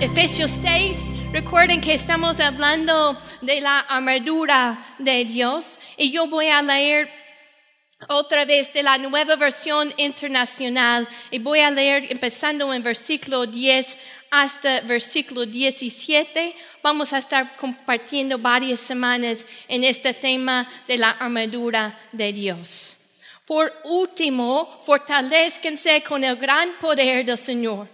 Efesios 0.00 0.52
6. 0.62 1.32
Recuerden 1.32 1.80
que 1.80 1.92
estamos 1.92 2.38
hablando 2.38 3.18
de 3.40 3.60
la 3.60 3.80
armadura 3.80 4.78
de 4.98 5.24
Dios 5.24 5.76
y 5.96 6.12
yo 6.12 6.28
voy 6.28 6.46
a 6.46 6.62
leer 6.62 7.10
otra 8.08 8.44
vez 8.44 8.72
de 8.72 8.84
la 8.84 8.96
nueva 8.96 9.34
versión 9.34 9.92
internacional 9.96 11.08
y 11.32 11.40
voy 11.40 11.58
a 11.58 11.72
leer 11.72 12.06
empezando 12.12 12.72
en 12.72 12.80
versículo 12.80 13.44
10 13.44 13.98
hasta 14.30 14.82
versículo 14.82 15.44
17. 15.44 16.54
Vamos 16.80 17.12
a 17.12 17.18
estar 17.18 17.56
compartiendo 17.56 18.38
varias 18.38 18.78
semanas 18.78 19.44
en 19.66 19.82
este 19.82 20.14
tema 20.14 20.68
de 20.86 20.96
la 20.96 21.10
armadura 21.10 21.98
de 22.12 22.32
Dios. 22.32 22.98
Por 23.44 23.72
último, 23.82 24.78
fortalezcanse 24.86 26.04
con 26.04 26.22
el 26.22 26.36
gran 26.36 26.70
poder 26.80 27.26
del 27.26 27.36
Señor. 27.36 27.88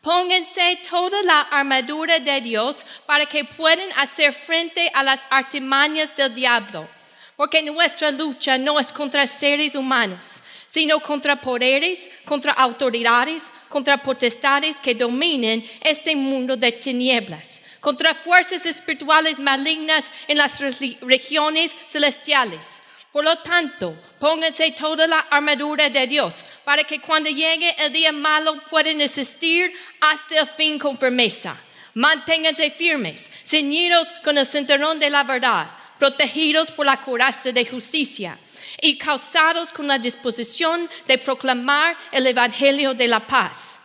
Pónganse 0.00 0.78
toda 0.88 1.22
la 1.22 1.42
armadura 1.42 2.18
de 2.20 2.40
Dios 2.40 2.86
para 3.04 3.26
que 3.26 3.44
puedan 3.44 3.88
hacer 3.96 4.32
frente 4.32 4.90
a 4.94 5.02
las 5.02 5.20
artimañas 5.28 6.16
del 6.16 6.34
diablo. 6.34 6.88
Porque 7.36 7.62
nuestra 7.62 8.10
lucha 8.10 8.56
no 8.56 8.80
es 8.80 8.92
contra 8.92 9.26
seres 9.26 9.74
humanos, 9.74 10.42
sino 10.66 11.00
contra 11.00 11.40
poderes, 11.40 12.10
contra 12.24 12.52
autoridades, 12.52 13.50
contra 13.68 13.98
potestades 13.98 14.80
que 14.80 14.94
dominen 14.94 15.64
este 15.82 16.16
mundo 16.16 16.56
de 16.56 16.72
tinieblas, 16.72 17.60
contra 17.80 18.14
fuerzas 18.14 18.64
espirituales 18.64 19.38
malignas 19.38 20.10
en 20.28 20.38
las 20.38 20.60
regiones 21.00 21.76
celestiales. 21.86 22.79
Por 23.12 23.24
lo 23.24 23.36
tanto, 23.38 23.96
pónganse 24.20 24.70
toda 24.70 25.06
la 25.06 25.20
armadura 25.30 25.90
de 25.90 26.06
Dios 26.06 26.44
para 26.64 26.84
que 26.84 27.00
cuando 27.00 27.28
llegue 27.28 27.74
el 27.78 27.92
día 27.92 28.12
malo 28.12 28.62
puedan 28.70 28.98
resistir 28.98 29.72
hasta 30.00 30.40
el 30.40 30.46
fin 30.46 30.78
con 30.78 30.96
firmeza. 30.96 31.56
Manténganse 31.94 32.70
firmes, 32.70 33.28
ceñidos 33.44 34.06
con 34.22 34.38
el 34.38 34.46
cinturón 34.46 35.00
de 35.00 35.10
la 35.10 35.24
verdad, 35.24 35.68
protegidos 35.98 36.70
por 36.70 36.86
la 36.86 37.00
coraza 37.00 37.50
de 37.50 37.66
justicia 37.66 38.38
y 38.80 38.96
calzados 38.96 39.72
con 39.72 39.88
la 39.88 39.98
disposición 39.98 40.88
de 41.08 41.18
proclamar 41.18 41.96
el 42.12 42.28
evangelio 42.28 42.94
de 42.94 43.08
la 43.08 43.26
paz. 43.26 43.79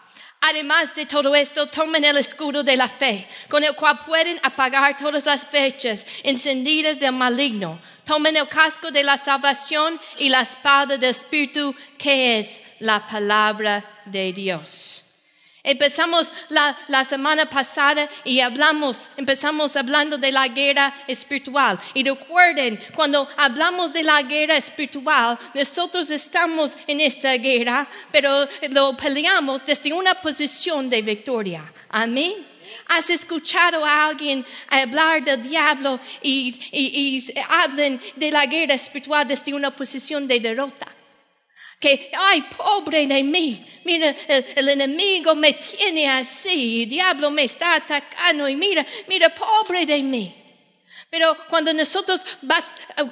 Además 0.48 0.94
de 0.94 1.08
todo 1.08 1.34
esto, 1.34 1.66
tomen 1.68 2.04
el 2.04 2.18
escudo 2.18 2.62
de 2.62 2.78
la 2.78 2.88
fe, 2.88 3.28
con 3.50 3.64
el 3.64 3.74
cual 3.76 3.98
pueden 4.06 4.40
apagar 4.44 4.96
todas 4.96 5.26
las 5.26 5.44
fechas 5.44 6.06
encendidas 6.22 7.00
del 7.00 7.14
maligno. 7.14 7.80
Tomen 8.06 8.38
el 8.38 8.48
casco 8.48 8.92
de 8.92 9.04
la 9.04 9.18
salvación 9.18 10.00
y 10.20 10.30
la 10.30 10.42
espada 10.42 10.98
del 10.98 11.10
Espíritu, 11.10 11.74
que 11.98 12.38
es 12.38 12.62
la 12.80 13.08
palabra 13.08 13.84
de 14.06 14.34
Dios. 14.34 15.05
Empezamos 15.66 16.32
la, 16.50 16.78
la, 16.90 17.04
semana 17.04 17.50
pasada 17.50 18.08
y 18.24 18.40
hablamos, 18.40 19.10
empezamos 19.18 19.76
hablando 19.76 20.16
de 20.16 20.32
la 20.32 20.48
guerra 20.48 20.94
espiritual. 21.08 21.80
Y 21.96 22.04
recuerden, 22.04 22.80
cuando 22.94 23.28
hablamos 23.36 23.92
de 23.92 24.04
la 24.04 24.22
guerra 24.22 24.58
espiritual, 24.58 25.40
nosotros 25.56 26.12
estamos 26.12 26.78
en 26.86 27.02
esta 27.02 27.34
guerra, 27.34 27.88
pero 28.12 28.48
lo 28.70 28.96
peleamos 28.96 29.66
desde 29.66 29.92
una 29.92 30.14
posición 30.14 30.88
de 30.88 31.02
victoria. 31.02 31.64
Amén. 31.90 32.34
¿Has 32.88 33.10
escuchado 33.10 33.84
a 33.84 34.06
alguien 34.06 34.46
hablar 34.70 35.24
del 35.24 35.42
diablo 35.42 36.00
y, 36.22 36.54
y, 36.72 37.18
y 37.18 37.34
hablan 37.50 38.00
de 38.16 38.30
la 38.30 38.46
guerra 38.46 38.76
espiritual 38.76 39.28
desde 39.28 39.52
una 39.52 39.72
posición 39.72 40.28
de 40.28 40.40
derrota? 40.40 40.95
Que, 41.86 42.10
ay, 42.18 42.44
pobre 42.58 43.06
de 43.06 43.22
mí, 43.22 43.64
mira, 43.84 44.16
el, 44.28 44.70
enemigo 44.70 45.36
me 45.36 45.54
tiene 45.54 46.10
así, 46.10 46.82
el 46.82 46.90
diablo 46.90 47.30
me 47.30 47.44
está 47.44 47.76
atacando 47.76 48.50
y 48.50 48.56
mira, 48.56 48.84
mira, 49.08 49.30
pobre 49.30 49.86
de 49.86 50.02
mí. 50.02 50.36
Pero 51.12 51.38
cuando 51.48 51.72
nosotros 51.76 52.26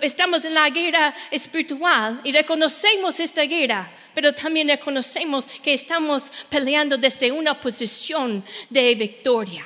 estamos 0.02 0.44
en 0.46 0.56
la 0.56 0.72
guerra 0.72 1.14
espiritual 1.30 2.20
y 2.24 2.32
reconocemos 2.32 3.20
esta 3.20 3.44
guerra, 3.44 3.92
pero 4.16 4.34
también 4.34 4.68
reconocemos 4.68 5.46
que 5.46 5.76
estamos 5.76 6.32
peleando 6.50 6.98
desde 6.98 7.32
una 7.32 7.60
posición 7.60 8.44
de 8.72 8.96
victoria. 8.96 9.64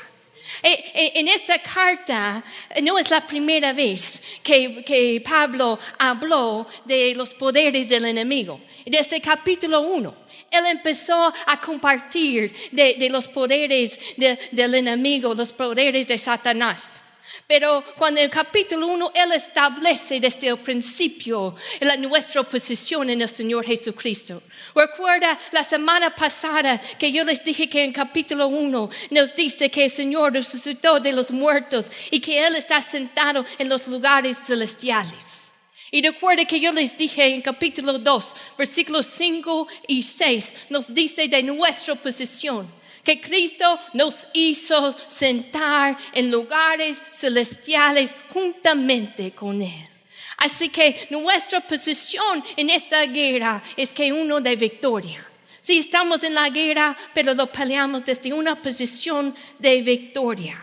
Eh, 0.63 0.91
eh, 0.93 1.11
en 1.15 1.27
esta 1.27 1.59
carta 1.59 2.43
eh, 2.69 2.81
no 2.81 2.97
es 2.97 3.09
la 3.11 3.21
primera 3.21 3.73
vez 3.73 4.39
que, 4.43 5.21
Pablo 5.23 5.77
habló 5.99 6.67
de 6.85 7.13
los 7.15 7.33
poderes 7.33 7.87
del 7.87 8.05
enemigo. 8.05 8.59
Desde 8.85 9.17
el 9.17 9.21
capítulo 9.21 9.81
1, 9.81 10.15
él 10.49 10.65
empezó 10.67 11.33
a 11.45 11.61
compartir 11.61 12.53
de, 12.71 13.09
los 13.09 13.27
poderes 13.27 13.99
del 14.15 14.75
enemigo, 14.75 15.33
los 15.33 15.51
poderes 15.51 16.07
de 16.07 16.17
Satanás. 16.17 17.03
Pero 17.47 17.81
cuando 17.95 18.19
en 18.19 18.25
el 18.25 18.29
capítulo 18.29 18.87
1 18.87 19.11
Él 19.15 19.31
establece 19.31 20.19
desde 20.19 20.49
el 20.49 20.57
principio 20.57 21.55
la, 21.79 21.95
nuestra 21.95 22.43
posición 22.43 23.09
en 23.09 23.21
el 23.21 23.29
Señor 23.29 23.65
Jesucristo. 23.65 24.43
Recuerda 24.75 25.39
la 25.53 25.63
semana 25.63 26.13
pasada 26.13 26.77
que 26.99 27.09
yo 27.09 27.23
les 27.23 27.41
dije 27.41 27.69
que 27.69 27.85
en 27.85 27.93
capítulo 27.93 28.49
1 28.49 28.89
nos 29.11 29.33
dice 29.33 29.71
que 29.71 29.85
el 29.85 29.89
Señor 29.89 30.33
resucitó 30.33 30.99
de 30.99 31.13
los 31.13 31.31
muertos 31.31 31.85
y 32.11 32.19
que 32.19 32.45
Él 32.45 32.55
está 32.55 32.81
sentado 32.81 33.45
en 33.57 33.69
los 33.69 33.87
lugares 33.87 34.37
celestiales. 34.45 35.53
Y 35.89 36.01
recuerda 36.01 36.43
que 36.43 36.59
yo 36.59 36.73
les 36.73 36.97
dije 36.97 37.33
en 37.33 37.41
capítulo 37.41 37.97
2, 37.97 38.35
versículos 38.57 39.05
5 39.05 39.67
y 39.87 40.03
6, 40.03 40.53
nos 40.69 40.93
dice 40.93 41.29
de 41.29 41.43
nuestra 41.43 41.95
posición 41.95 42.67
que 43.07 43.21
Cristo 43.21 43.79
nos 43.93 44.27
hizo 44.33 44.93
sentar 45.07 45.97
en 46.11 46.29
lugares 46.29 47.01
celestiales 47.09 48.13
juntamente 48.33 49.31
con 49.31 49.61
Él. 49.61 49.87
Así 50.35 50.67
que 50.67 51.07
nuestra 51.09 51.61
posición 51.61 52.43
en 52.57 52.69
esta 52.69 53.03
guerra 53.05 53.63
es 53.77 53.93
que 53.93 54.11
uno 54.11 54.41
de 54.41 54.57
victoria. 54.57 55.25
Sí, 55.61 55.77
estamos 55.77 56.21
en 56.25 56.33
la 56.33 56.49
guerra, 56.49 56.97
pero 57.13 57.33
lo 57.33 57.49
peleamos 57.49 58.03
desde 58.03 58.33
una 58.33 58.61
posición 58.61 59.33
de 59.57 59.81
victoria. 59.81 60.61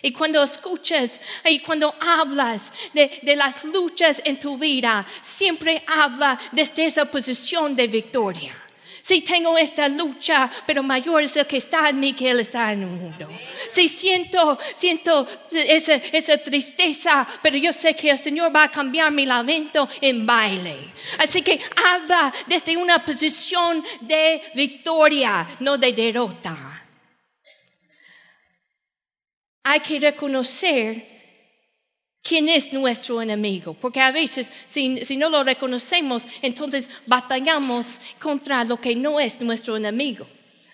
Y 0.00 0.12
cuando 0.12 0.42
escuchas 0.42 1.20
y 1.44 1.58
cuando 1.58 1.94
hablas 2.00 2.72
de, 2.94 3.20
de, 3.20 3.36
las 3.36 3.64
luchas 3.64 4.22
en 4.24 4.40
tu 4.40 4.56
vida, 4.56 5.04
siempre 5.20 5.82
habla 5.86 6.40
desde 6.52 6.86
esa 6.86 7.04
posición 7.04 7.76
de 7.76 7.86
victoria. 7.86 8.61
Si 9.02 9.20
tengo 9.22 9.58
esta 9.58 9.88
lucha, 9.88 10.48
pero 10.64 10.82
mayor 10.82 11.24
es 11.24 11.36
el 11.36 11.46
que 11.46 11.56
está 11.56 11.88
en 11.88 11.98
mí 11.98 12.12
que 12.12 12.30
Él 12.30 12.38
está 12.38 12.72
en 12.72 12.82
el 12.82 12.88
mundo. 12.88 13.28
Si 13.68 13.88
siento, 13.88 14.56
siento 14.74 15.26
esa, 15.50 15.94
esa 15.94 16.38
tristeza, 16.38 17.26
pero 17.42 17.56
yo 17.56 17.72
sé 17.72 17.96
que 17.96 18.10
el 18.10 18.18
Señor 18.18 18.54
va 18.54 18.64
a 18.64 18.70
cambiar 18.70 19.10
mi 19.10 19.26
lamento 19.26 19.88
en 20.00 20.24
baile. 20.24 20.92
Así 21.18 21.42
que 21.42 21.58
habla 21.92 22.32
desde 22.46 22.76
una 22.76 23.04
posición 23.04 23.84
de 24.00 24.40
victoria, 24.54 25.48
no 25.58 25.76
de 25.76 25.92
derrota. 25.92 26.56
Hay 29.64 29.80
que 29.80 29.98
reconocer 29.98 31.11
quién 32.22 32.48
es 32.48 32.72
nuestro 32.72 33.20
enemigo, 33.20 33.74
porque 33.74 34.00
a 34.00 34.12
veces 34.12 34.50
si, 34.68 35.16
no 35.16 35.28
lo 35.28 35.42
reconocemos, 35.44 36.24
entonces 36.40 36.88
batallamos 37.06 38.00
contra 38.20 38.64
lo 38.64 38.80
que 38.80 38.94
no 38.94 39.20
es 39.20 39.40
nuestro 39.40 39.76
enemigo. 39.76 40.26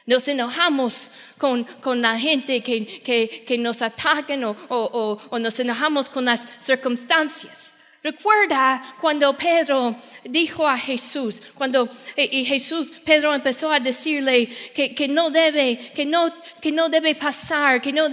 Nos 0.07 0.27
enojamos 0.29 1.11
con, 1.37 1.67
la 2.01 2.19
gente 2.19 2.63
que, 2.63 3.57
nos 3.59 3.83
atacan 3.83 4.43
o 4.45 5.39
nos 5.39 5.61
enojamos 5.61 6.09
con 6.09 6.25
las 6.25 6.47
circunstancias. 6.61 7.73
Recuerda 8.03 8.95
cuando 9.01 9.37
Pedro 9.37 9.97
dijo 10.23 10.67
a 10.67 10.79
Jesús, 10.79 11.43
cuando 11.55 11.89
y 12.17 12.45
Jesús, 12.45 12.93
Pedro 13.05 13.35
empezó 13.35 13.73
a 13.73 13.81
decirle 13.81 14.47
que, 14.73 15.09
no 15.09 15.31
debe, 15.31 15.91
que 15.95 16.07
no, 16.07 16.33
que 16.61 16.71
no 16.71 16.89
debe 16.89 17.17
pasar, 17.17 17.83
que 17.83 17.93
no, 17.93 18.07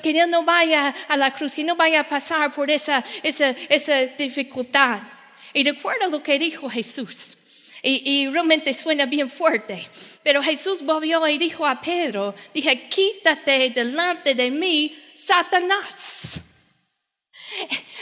que 0.00 0.26
no 0.26 0.44
vaya 0.44 0.94
a 1.08 1.16
la 1.16 1.32
cruz, 1.34 1.56
que 1.56 1.64
no 1.64 1.74
vaya 1.74 2.00
a 2.00 2.06
pasar 2.06 2.52
por 2.52 2.70
esa, 2.70 3.04
esa, 3.24 3.50
esa 3.68 4.06
dificultad. 4.06 5.00
Y 5.52 5.64
recuerda 5.64 6.06
lo 6.06 6.22
que 6.22 6.38
dijo 6.38 6.70
Jesús. 6.70 7.36
Y, 7.82 8.08
y, 8.08 8.28
realmente 8.28 8.72
suena 8.72 9.06
bien 9.06 9.28
fuerte. 9.28 9.84
Pero 10.22 10.40
Jesús 10.40 10.80
volvió 10.82 11.26
y 11.26 11.36
dijo 11.36 11.66
a 11.66 11.80
Pedro, 11.80 12.32
dije, 12.54 12.88
quítate 12.88 13.70
delante 13.70 14.36
de 14.36 14.52
mí, 14.52 14.96
Satanás. 15.16 16.51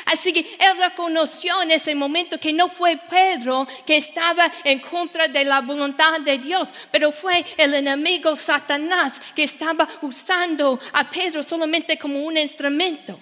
Así 0.06 0.32
que 0.32 0.40
él 0.58 0.76
reconoció 0.78 1.62
en 1.62 1.70
ese 1.70 1.94
momento 1.94 2.38
que 2.38 2.52
no 2.52 2.68
fue 2.68 2.96
Pedro 2.96 3.66
que 3.86 3.96
estaba 3.96 4.50
en 4.64 4.80
contra 4.80 5.28
de 5.28 5.44
la 5.44 5.60
voluntad 5.60 6.20
de 6.20 6.38
Dios, 6.38 6.70
pero 6.90 7.12
fue 7.12 7.44
el 7.56 7.74
enemigo 7.74 8.34
Satanás 8.36 9.20
que 9.34 9.44
estaba 9.44 9.88
usando 10.02 10.78
a 10.92 11.08
Pedro 11.08 11.42
solamente 11.42 11.98
como 11.98 12.24
un 12.24 12.36
instrumento. 12.36 13.18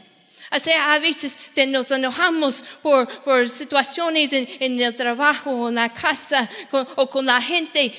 O 0.50 0.58
sea, 0.58 0.94
a 0.94 0.98
veces 0.98 1.36
nos 1.66 1.90
enojamos 1.90 2.64
por, 2.80 3.06
por 3.22 3.46
situaciones 3.48 4.32
en, 4.32 4.80
el 4.80 4.96
trabajo 4.96 5.50
o 5.50 5.68
en 5.68 5.74
la 5.74 5.92
casa 5.92 6.48
o 6.70 7.10
con 7.10 7.26
la 7.26 7.40
gente, 7.40 7.92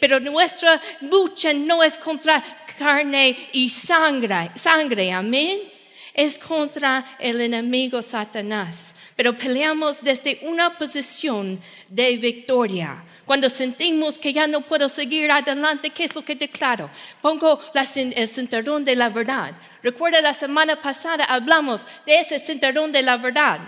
pero 0.00 0.20
nuestra 0.20 0.80
lucha 1.00 1.54
no 1.54 1.82
es 1.82 1.96
contra 1.96 2.42
carne 2.78 3.48
y 3.52 3.70
sangre, 3.70 4.50
sangre, 4.54 5.12
amén. 5.12 5.73
Es 6.14 6.38
contra 6.38 7.16
el 7.18 7.40
enemigo 7.40 8.00
Satanás. 8.00 8.94
Pero 9.16 9.36
peleamos 9.36 10.02
desde 10.02 10.40
una 10.42 10.78
posición 10.78 11.60
de 11.88 12.16
victoria. 12.16 13.04
Cuando 13.24 13.48
sentimos 13.48 14.18
que 14.18 14.32
ya 14.32 14.46
no 14.46 14.60
puedo 14.60 14.88
seguir 14.88 15.30
adelante, 15.30 15.90
¿qué 15.90 16.04
es 16.04 16.14
lo 16.14 16.24
que 16.24 16.34
declaro? 16.34 16.90
Pongo 17.22 17.58
el 17.74 18.28
cinturón 18.28 18.84
de 18.84 18.96
la 18.96 19.08
verdad. 19.08 19.54
Recuerda 19.82 20.20
la 20.20 20.34
semana 20.34 20.80
pasada 20.80 21.24
hablamos 21.24 21.86
de 22.06 22.20
ese 22.20 22.38
cinturón 22.38 22.92
de 22.92 23.02
la 23.02 23.16
verdad. 23.16 23.60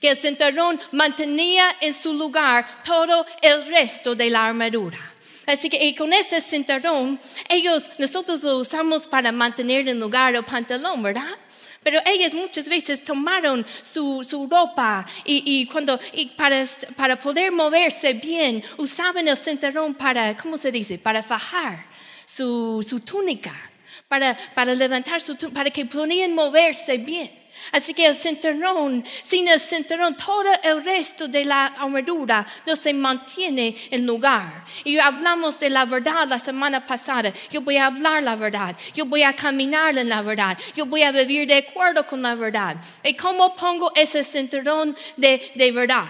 Que 0.00 0.10
el 0.10 0.16
cinturón 0.16 0.80
mantenía 0.92 1.68
en 1.80 1.94
su 1.94 2.12
lugar 2.14 2.82
todo 2.82 3.26
el 3.42 3.66
resto 3.66 4.14
de 4.14 4.30
la 4.30 4.46
armadura. 4.46 5.14
Así 5.46 5.70
que 5.70 5.94
con 5.94 6.12
ese 6.12 6.40
cinturón, 6.40 7.20
ellos, 7.48 7.88
nosotros 7.98 8.42
lo 8.42 8.58
usamos 8.58 9.06
para 9.06 9.30
mantener 9.30 9.88
en 9.88 10.00
lugar 10.00 10.34
el 10.34 10.44
pantalón, 10.44 11.02
¿verdad? 11.02 11.38
Pero 11.84 12.00
ellos 12.04 12.34
muchas 12.34 12.68
veces 12.68 13.04
tomaron 13.04 13.64
su, 13.80 14.26
su 14.28 14.48
ropa 14.48 15.06
y, 15.24 15.42
y 15.44 15.66
cuando, 15.66 16.00
y 16.12 16.26
para, 16.26 16.64
para, 16.96 17.16
poder 17.16 17.52
moverse 17.52 18.12
bien, 18.14 18.64
usaban 18.76 19.28
el 19.28 19.36
cinturón 19.36 19.94
para, 19.94 20.36
¿cómo 20.36 20.56
se 20.56 20.72
dice? 20.72 20.98
Para 20.98 21.22
fajar 21.22 21.86
su, 22.24 22.84
su 22.86 22.98
túnica, 22.98 23.54
para, 24.08 24.36
para 24.52 24.74
levantar 24.74 25.20
su 25.20 25.36
túnica, 25.36 25.60
para 25.60 25.70
que 25.70 25.86
podían 25.86 26.34
moverse 26.34 26.98
bien. 26.98 27.45
Así 27.72 27.94
que 27.94 28.06
el 28.06 28.14
cinturón, 28.14 29.04
sin 29.22 29.48
el 29.48 29.60
cinturón, 29.60 30.16
todo 30.16 30.44
el 30.62 30.84
resto 30.84 31.28
de 31.28 31.44
la 31.44 31.66
armadura 31.66 32.46
no 32.66 32.76
se 32.76 32.92
mantiene 32.92 33.76
en 33.90 34.06
lugar. 34.06 34.64
Y 34.84 34.98
hablamos 34.98 35.58
de 35.58 35.70
la 35.70 35.84
verdad 35.84 36.26
la 36.28 36.38
semana 36.38 36.86
pasada. 36.86 37.32
Yo 37.50 37.60
voy 37.60 37.76
a 37.76 37.86
hablar 37.86 38.22
la 38.22 38.36
verdad. 38.36 38.76
Yo 38.94 39.06
voy 39.06 39.22
a 39.22 39.34
caminar 39.34 39.96
en 39.98 40.08
la 40.08 40.22
verdad. 40.22 40.56
Yo 40.74 40.86
voy 40.86 41.02
a 41.02 41.12
vivir 41.12 41.46
de 41.46 41.58
acuerdo 41.58 42.06
con 42.06 42.22
la 42.22 42.34
verdad. 42.34 42.76
¿Y 43.02 43.14
cómo 43.14 43.54
pongo 43.56 43.92
ese 43.94 44.22
cinturón 44.22 44.96
de, 45.16 45.52
de 45.54 45.72
verdad? 45.72 46.04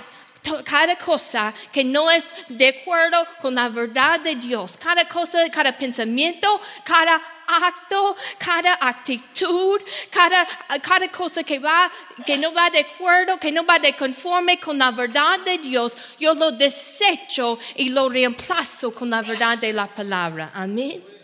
Cada 0.64 0.96
cosa 0.96 1.52
que 1.72 1.84
no 1.84 2.10
es 2.10 2.24
de 2.48 2.68
acuerdo 2.68 3.26
con 3.40 3.54
la 3.54 3.68
verdad 3.68 4.20
de 4.20 4.36
Dios, 4.36 4.76
cada 4.76 5.06
cosa, 5.06 5.48
cada 5.50 5.76
pensamiento, 5.76 6.60
cada 6.84 7.20
acto, 7.46 8.16
cada 8.38 8.74
actitud, 8.80 9.80
cada, 10.10 10.46
cada 10.82 11.08
cosa 11.08 11.42
que 11.42 11.58
va, 11.58 11.90
que 12.24 12.36
no 12.38 12.52
va 12.52 12.70
de 12.70 12.80
acuerdo, 12.80 13.38
que 13.38 13.52
no 13.52 13.64
va 13.64 13.78
de 13.78 13.94
conforme 13.94 14.58
con 14.58 14.78
la 14.78 14.90
verdad 14.90 15.40
de 15.40 15.58
Dios, 15.58 15.96
yo 16.18 16.34
lo 16.34 16.50
desecho 16.50 17.58
y 17.76 17.90
lo 17.90 18.08
reemplazo 18.08 18.92
con 18.92 19.10
la 19.10 19.22
verdad 19.22 19.58
de 19.58 19.72
la 19.72 19.86
palabra. 19.86 20.50
Amén. 20.54 21.15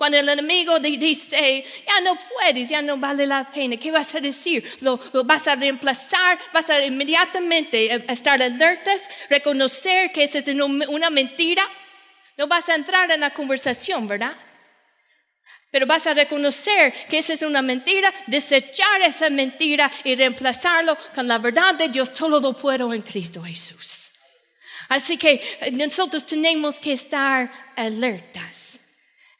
Cuando 0.00 0.16
el 0.16 0.30
enemigo 0.30 0.80
dice, 0.80 1.62
ya 1.86 2.00
no 2.00 2.16
puedes, 2.16 2.70
ya 2.70 2.80
no 2.80 2.96
vale 2.96 3.26
la 3.26 3.44
pena, 3.44 3.76
¿qué 3.76 3.90
vas 3.90 4.14
a 4.14 4.20
decir? 4.20 4.64
¿Lo, 4.80 4.98
vas 5.26 5.46
a 5.46 5.56
reemplazar? 5.56 6.38
¿Vas 6.54 6.70
a 6.70 6.82
inmediatamente 6.82 7.94
eh, 7.94 8.04
estar 8.08 8.40
alertas? 8.40 9.10
¿Reconocer 9.28 10.10
que 10.10 10.24
esa 10.24 10.38
es 10.38 10.48
una 10.48 11.10
mentira? 11.10 11.68
No 12.38 12.46
vas 12.46 12.66
a 12.70 12.76
entrar 12.76 13.10
en 13.10 13.20
la 13.20 13.28
conversación, 13.28 14.08
¿verdad? 14.08 14.34
Pero 15.70 15.84
vas 15.84 16.06
a 16.06 16.14
reconocer 16.14 16.94
que 17.10 17.18
esa 17.18 17.34
es 17.34 17.42
una 17.42 17.60
mentira, 17.60 18.10
desechar 18.26 19.02
esa 19.02 19.28
mentira 19.28 19.92
y 20.02 20.14
reemplazarlo 20.14 20.96
con 21.14 21.28
la 21.28 21.36
verdad 21.36 21.74
de 21.74 21.90
Dios. 21.90 22.14
Todo 22.14 22.40
lo 22.40 22.54
puedo 22.54 22.94
en 22.94 23.02
Cristo 23.02 23.42
Jesús. 23.42 24.12
Así 24.88 25.18
que 25.18 25.58
eh, 25.60 25.70
nosotros 25.72 26.24
tenemos 26.24 26.80
que 26.80 26.94
estar 26.94 27.52
alertas. 27.76 28.80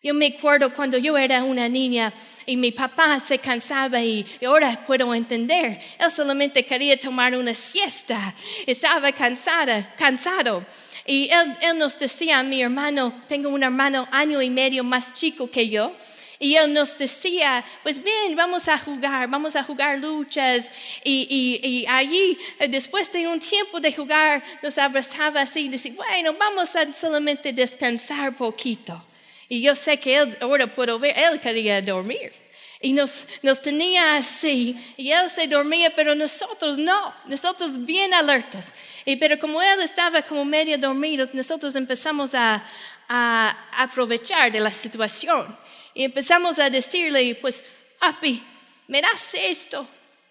Yo 0.02 0.14
me 0.14 0.29
acuerdo 0.29 0.73
cuando 0.73 0.97
yo 0.97 1.19
era 1.19 1.44
una 1.44 1.69
niña 1.69 2.11
y 2.47 2.56
mi 2.56 2.73
papá 2.73 3.20
se 3.20 3.38
cansaba 3.38 4.00
y, 4.00 4.25
ahora 4.47 4.82
puedo 4.87 5.14
entender. 5.14 5.79
Él 5.99 6.11
solamente 6.11 6.64
quería 6.64 6.99
tomar 6.99 7.37
una 7.37 7.55
siesta. 7.55 8.35
Estaba 8.67 9.12
cansada, 9.12 9.94
cansado. 9.99 10.64
Y 11.05 11.29
él, 11.29 11.76
nos 11.76 11.99
decía 11.99 12.38
a 12.38 12.43
mi 12.43 12.62
hermano, 12.62 13.12
tengo 13.29 13.50
un 13.50 13.62
hermano 13.62 14.08
año 14.11 14.41
y 14.41 14.49
medio 14.49 14.82
más 14.85 15.12
chico 15.12 15.50
que 15.50 15.69
yo, 15.69 15.94
y 16.38 16.55
él 16.55 16.73
nos 16.73 16.97
decía, 16.97 17.62
pues 17.82 18.02
bien, 18.02 18.35
vamos 18.35 18.69
a 18.69 18.79
jugar, 18.79 19.29
vamos 19.29 19.55
a 19.56 19.62
jugar 19.64 19.99
luchas. 19.99 20.70
Y, 21.05 21.26
y, 21.62 21.87
allí, 21.87 22.38
eh, 22.58 22.69
después 22.69 23.12
de 23.12 23.29
un 23.29 23.38
tiempo 23.38 23.79
de 23.79 23.93
jugar, 23.93 24.43
nos 24.62 24.79
abrazaba 24.79 25.43
así 25.43 25.67
y 25.67 25.69
decía, 25.69 25.93
bueno, 25.94 26.35
vamos 26.38 26.75
a 26.75 26.91
solamente 26.94 27.52
descansar 27.52 28.35
poquito. 28.35 29.09
Y 29.52 29.61
yo 29.61 29.75
sé 29.75 29.99
que 29.99 30.17
él, 30.17 30.38
ahora 30.41 30.73
puedo 30.73 30.97
ver, 31.00 31.12
él 31.19 31.41
quería 31.41 31.82
dormir. 31.82 32.32
Y 32.81 32.93
nos, 32.93 33.26
nos 33.43 33.61
tenía 33.61 34.14
así, 34.17 34.76
y 34.97 35.11
él 35.11 35.29
se 35.29 35.49
dormía, 35.49 35.93
pero 35.94 36.14
nosotros 36.14 36.79
no, 36.79 37.12
nosotros 37.26 37.85
bien 37.85 38.14
alertas. 38.14 38.73
Y, 39.05 39.17
pero 39.17 39.41
como 39.41 39.61
él 39.61 39.81
estaba 39.81 40.23
como 40.23 40.44
medio 40.44 40.79
dormido, 40.79 41.26
nosotros 41.32 41.75
empezamos 41.75 42.32
a, 42.32 42.64
a 43.08 43.82
aprovechar 43.82 44.52
de 44.52 44.61
la 44.61 44.70
situación. 44.70 45.58
Y 45.94 46.05
empezamos 46.05 46.61
a 46.61 46.70
decirle, 46.70 47.35
pues, 47.35 47.64
papi, 47.99 48.41
¿me 48.87 49.02
das 49.02 49.35
esto? 49.35 49.85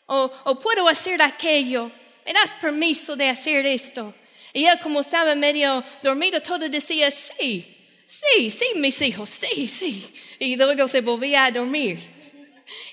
O, 0.06 0.32
o 0.46 0.60
puedo 0.60 0.88
hacer 0.88 1.22
aquello. 1.22 1.92
¿Me 2.26 2.32
das 2.32 2.56
permiso 2.62 3.18
de 3.18 3.28
hacer 3.28 3.66
esto? 3.66 4.14
Y 4.54 4.64
él 4.64 4.80
como 4.82 5.02
estaba 5.02 5.36
medio 5.36 5.84
dormido, 6.02 6.42
todo 6.42 6.70
decía, 6.70 7.12
sí, 7.12 7.76
sí, 8.10 8.50
sí, 8.50 8.66
mis 8.76 9.02
hijos, 9.02 9.30
sí, 9.30 9.68
sí. 9.68 10.14
Y 10.40 10.56
luego 10.56 10.88
se 10.88 11.02
volvía 11.02 11.46
a 11.46 11.52
dormir. 11.52 12.00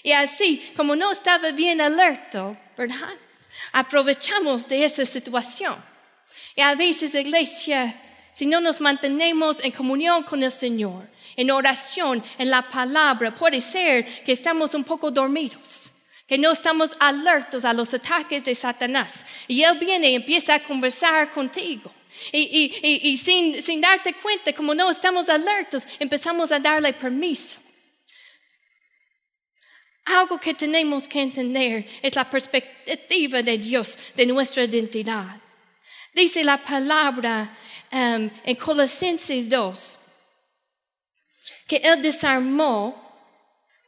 Y 0.02 0.12
así, 0.12 0.72
como 0.76 0.94
no 0.94 1.12
estaba 1.12 1.50
bien 1.50 1.80
alerta, 1.80 2.58
¿verdad? 2.76 3.14
Aprovechamos 3.72 4.68
de 4.68 4.84
esa 4.84 5.04
situación. 5.04 5.74
Y 6.54 6.60
a 6.60 6.74
veces, 6.74 7.14
iglesia, 7.14 7.94
si 8.32 8.46
no 8.46 8.60
nos 8.60 8.80
mantenemos 8.80 9.62
en 9.62 9.72
comunión 9.72 10.22
con 10.22 10.42
el 10.42 10.52
Señor, 10.52 11.08
en 11.36 11.50
oración, 11.50 12.22
en 12.38 12.50
la 12.50 12.62
palabra, 12.62 13.34
puede 13.34 13.60
ser 13.60 14.04
que 14.24 14.32
estamos 14.32 14.74
un 14.74 14.84
poco 14.84 15.10
dormidos, 15.10 15.92
que 16.26 16.38
no 16.38 16.52
estamos 16.52 16.90
alertos 16.98 17.64
a 17.64 17.72
los 17.72 17.92
ataques 17.92 18.44
de 18.44 18.54
Satanás. 18.54 19.26
Y 19.48 19.62
Él 19.62 19.78
viene 19.78 20.10
y 20.10 20.14
empieza 20.14 20.54
a 20.54 20.62
conversar 20.62 21.30
contigo. 21.30 21.92
Y, 22.32 23.16
sin, 23.16 23.80
darte 23.80 24.14
cuenta, 24.14 24.52
como 24.52 24.74
no 24.74 24.90
estamos 24.90 25.28
alertos, 25.28 25.84
empezamos 25.98 26.52
a 26.52 26.58
darle 26.58 26.92
permiso. 26.92 27.60
Algo 30.04 30.38
que 30.38 30.54
tenemos 30.54 31.08
que 31.08 31.20
entender 31.20 31.84
es 32.00 32.14
la 32.14 32.28
perspectiva 32.30 33.42
de 33.42 33.58
Dios 33.58 33.98
de 34.14 34.26
nuestra 34.26 34.64
identidad. 34.64 35.40
Dice 36.14 36.44
la 36.44 36.58
palabra 36.58 37.56
um, 37.92 38.30
en 38.44 38.56
Colosenses 38.56 39.48
2, 39.48 39.98
que 41.66 41.76
Él 41.78 42.00
desarmó 42.00 43.02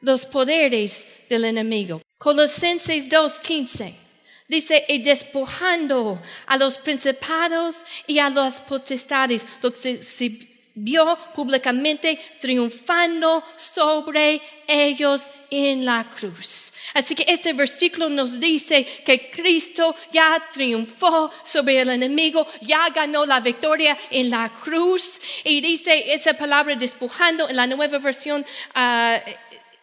los 0.01 0.27
poderes 0.27 1.07
del 1.29 1.45
enemigo. 1.45 2.03
Colosenses 2.19 3.09
2.15 3.09 4.08
dice, 4.49 4.85
y 4.89 4.99
despojando 5.03 6.21
a 6.47 6.57
los 6.57 6.79
principados 6.79 7.85
y 8.07 8.19
a 8.19 8.31
las 8.31 8.61
potestades, 8.61 9.47
lo 9.63 9.73
que 9.73 10.03
se 10.03 10.49
vio 10.75 11.19
públicamente 11.35 12.19
triunfando 12.41 13.43
sobre 13.57 14.41
ellos 14.67 15.23
en 15.51 15.85
la 15.85 16.09
cruz. 16.09 16.73
Así 16.95 17.15
que 17.15 17.25
este 17.27 17.53
versículo 17.53 18.09
nos 18.09 18.39
dice 18.39 18.85
que 19.05 19.31
Cristo 19.31 19.95
ya 20.13 20.49
triunfó 20.53 21.31
sobre 21.45 21.81
el 21.81 21.91
enemigo, 21.91 22.47
ya 22.63 22.89
ganó 22.91 23.27
la 23.27 23.41
victoria 23.41 23.97
en 24.11 24.31
la 24.31 24.51
cruz. 24.51 25.21
Y 25.45 25.61
dice 25.61 26.13
esa 26.13 26.35
palabra 26.35 26.77
despojando 26.77 27.49
en 27.49 27.57
la 27.57 27.67
nueva 27.67 27.99
versión. 27.99 28.45
Uh, 28.75 29.19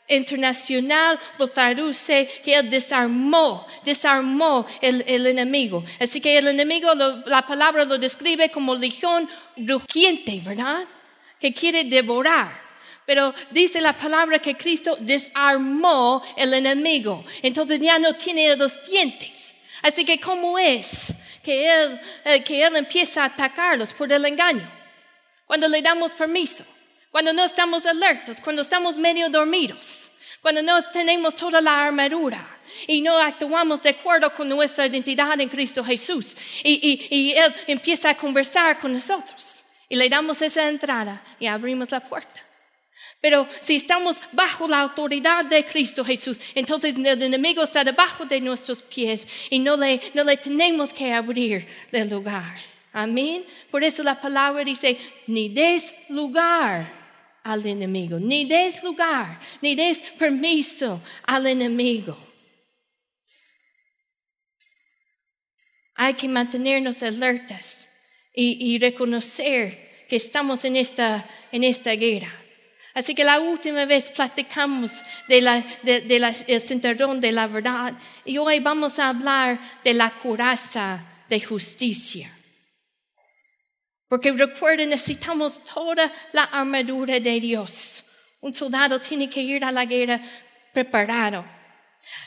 internacional 0.08 1.20
lo 1.40 1.48
traduce 1.48 2.28
que 2.44 2.56
él 2.56 2.70
desarmó, 2.70 3.66
desarmó 3.84 4.66
el, 4.82 5.04
el 5.08 5.26
enemigo. 5.28 5.84
Así 6.00 6.22
que 6.22 6.38
el 6.38 6.48
enemigo, 6.48 6.94
la 7.26 7.46
palabra 7.46 7.86
lo 7.86 7.98
describe 7.98 8.50
como 8.50 8.76
legión 8.76 9.30
rugiente, 9.58 10.42
¿verdad? 10.44 10.86
Que 11.40 11.54
quiere 11.54 11.84
devorar. 11.84 12.66
Pero 13.06 13.34
dice 13.52 13.82
la 13.82 13.94
palabra 13.94 14.40
que 14.40 14.56
Cristo 14.56 14.98
desarmó 15.00 16.24
el 16.36 16.54
enemigo. 16.54 17.24
Entonces 17.42 17.80
ya 17.80 18.00
no 18.00 18.14
tiene 18.14 18.56
los 18.56 18.84
dientes. 18.90 19.54
Así 19.82 20.04
que 20.04 20.20
¿cómo 20.20 20.58
es 20.58 21.14
que 21.44 21.72
él, 21.72 22.00
eh, 22.24 22.44
que 22.44 22.64
él 22.64 22.76
empieza 22.76 23.22
a 23.22 23.28
atacarlos 23.28 23.94
por 23.94 24.12
el 24.12 24.26
engaño? 24.26 24.68
Cuando 25.46 25.68
le 25.68 25.82
damos 25.84 26.12
permiso, 26.14 26.66
cuando 27.16 27.32
no 27.32 27.46
estamos 27.46 27.86
alertos, 27.86 28.42
cuando 28.42 28.62
estamos 28.62 28.98
medio 28.98 29.30
dormidos, 29.30 30.12
Cuando 30.42 30.62
no 30.62 30.84
tenemos 30.92 31.34
toda 31.34 31.62
la 31.62 31.86
armadura 31.86 32.46
y 32.88 33.02
no 33.02 33.18
actuamos 33.18 33.82
de 33.82 33.92
acuerdo 33.92 34.36
con 34.36 34.50
nuestra 34.50 34.86
identidad 34.86 35.40
en 35.40 35.48
Cristo 35.48 35.82
Jesús. 35.82 36.36
Y, 36.62 37.08
y 37.10 37.32
Él 37.32 37.56
empieza 37.68 38.10
a 38.10 38.18
conversar 38.18 38.78
con 38.80 38.92
nosotros. 38.92 39.64
Y 39.88 39.96
le 39.96 40.10
damos 40.10 40.42
esa 40.42 40.68
entrada 40.68 41.24
y 41.40 41.48
abrimos 41.48 41.90
la 41.90 42.02
puerta. 42.02 42.44
Pero 43.22 43.48
si 43.62 43.78
estamos 43.78 44.18
bajo 44.34 44.68
la 44.68 44.82
autoridad 44.82 45.46
de 45.46 45.64
Cristo 45.64 46.04
Jesús, 46.04 46.38
entonces 46.54 46.98
el 46.98 47.24
enemigo 47.24 47.64
está 47.64 47.86
debajo 47.86 48.26
de 48.26 48.42
nuestros 48.42 48.82
pies 48.82 49.26
y 49.50 49.60
no 49.60 49.78
le, 49.78 50.02
no 50.14 50.26
le 50.26 50.36
tenemos 50.36 50.92
que 50.92 51.14
abrir 51.14 51.66
del 51.94 52.10
lugar. 52.10 52.58
Amén. 52.92 53.46
Por 53.72 53.86
eso 53.86 54.04
la 54.04 54.20
palabra 54.20 54.66
dice, 54.66 54.98
ni 55.28 55.48
des 55.48 55.96
lugar 56.10 57.05
al 57.46 57.66
enemigo, 57.66 58.20
ni 58.20 58.46
des 58.46 58.84
lugar, 58.84 59.40
ni 59.62 59.76
des 59.76 60.02
permiso 60.18 61.00
al 61.26 61.46
enemigo. 61.46 62.18
Hay 65.94 66.16
que 66.16 66.28
mantenernos 66.28 67.02
alertas 67.04 67.88
y, 68.34 68.78
reconocer 68.80 70.06
que 70.10 70.18
estamos 70.18 70.66
en 70.66 70.76
esta, 70.76 71.24
en 71.52 71.64
esta 71.64 71.92
guerra. 71.92 72.34
Así 72.96 73.14
que 73.14 73.24
la 73.24 73.40
última 73.40 73.86
vez 73.86 74.10
platicamos 74.10 74.92
de 75.28 75.42
la, 75.42 75.64
el 76.48 76.62
cinturón 76.62 77.22
de 77.22 77.32
la 77.32 77.48
verdad 77.48 77.94
y 78.26 78.38
hoy 78.38 78.60
vamos 78.60 79.00
a 79.00 79.10
hablar 79.10 79.60
de 79.84 79.94
la 79.94 80.10
coraza 80.10 81.06
de 81.30 81.40
justicia. 81.40 82.30
Porque 84.08 84.32
recuerden, 84.32 84.90
necesitamos 84.90 85.64
toda 85.64 86.12
la 86.32 86.44
armadura 86.44 87.20
de 87.20 87.40
Dios. 87.40 88.04
Un 88.42 88.54
soldado 88.54 89.00
tiene 89.00 89.28
que 89.28 89.42
ir 89.42 89.64
a 89.66 89.72
la 89.72 89.86
guerra 89.86 90.22
preparado. 90.74 91.44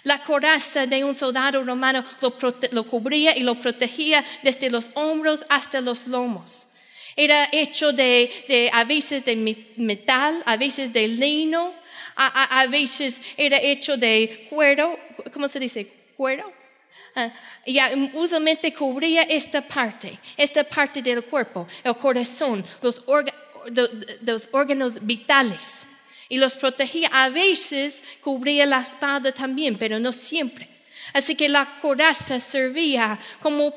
La 0.03 0.23
coraza 0.25 0.87
de 0.87 1.05
un 1.05 1.15
soldado 1.15 1.63
romano 1.63 2.05
lo, 2.73 2.85
cubría 2.89 3.37
y 3.37 3.43
lo 3.43 3.55
protegía 3.55 4.25
desde 4.43 4.71
los 4.71 4.91
hombros 4.95 5.45
hasta 5.49 5.81
los 5.81 6.07
lomos. 6.07 6.67
Era 7.15 7.49
hecho 7.53 7.93
de, 7.93 8.71
a 8.73 8.85
veces 8.85 9.25
de 9.25 9.37
metal, 9.77 10.43
a 10.47 10.57
veces 10.57 10.93
de 10.93 11.07
lino, 11.07 11.75
a, 12.17 12.67
veces 12.69 13.21
era 13.37 13.59
hecho 13.59 13.97
de 13.97 14.49
cuero, 14.51 14.99
¿cómo 15.33 15.47
se 15.47 15.61
dice? 15.61 15.87
Cuero. 16.17 16.58
Ah, 17.15 17.31
y 17.65 17.79
usualmente 18.15 18.73
cubría 18.73 19.23
esta 19.23 19.61
parte, 19.61 20.19
esta 20.37 20.65
parte 20.65 21.03
del 21.03 21.25
cuerpo, 21.25 21.67
el 21.83 21.97
corazón, 21.97 22.65
los, 22.81 23.03
los 24.21 24.49
órganos 24.53 25.05
vitales. 25.05 25.89
Y 26.31 26.37
los 26.37 26.55
protegía. 26.55 27.09
A 27.11 27.31
veces 27.31 28.05
cubría 28.23 28.67
la 28.67 28.81
espada 28.81 29.33
también, 29.33 29.79
pero 29.79 29.99
no 29.99 30.13
siempre. 30.13 30.69
Así 31.15 31.35
que 31.35 31.49
la 31.49 31.79
coraza 31.81 32.39
servía 32.39 33.19
como, 33.41 33.75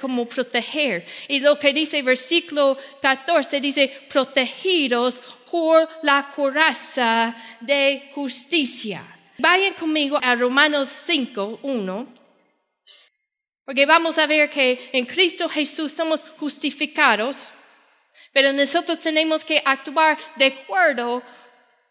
como 0.00 0.26
proteger. 0.26 1.06
Y 1.28 1.40
lo 1.40 1.58
que 1.58 1.72
dice 1.72 2.02
versículo 2.02 2.76
14 3.00 3.60
dice, 3.60 4.06
protegidos 4.10 5.22
por 5.50 5.88
la 6.02 6.28
coraza 6.34 7.34
de 7.60 8.10
justicia. 8.14 9.02
Vayan 9.38 9.74
conmigo 9.74 10.18
a 10.20 10.34
Romanos 10.34 10.88
5, 10.88 11.60
1. 11.62 12.23
Porque 13.64 13.86
vamos 13.86 14.18
a 14.18 14.26
ver 14.26 14.50
que 14.50 14.90
en 14.92 15.06
Cristo 15.06 15.48
Jesús 15.48 15.92
somos 15.92 16.24
justificados, 16.38 17.54
pero 18.32 18.52
nosotros 18.52 18.98
tenemos 18.98 19.44
que 19.44 19.62
actuar 19.64 20.18
de 20.36 20.46
acuerdo 20.46 21.22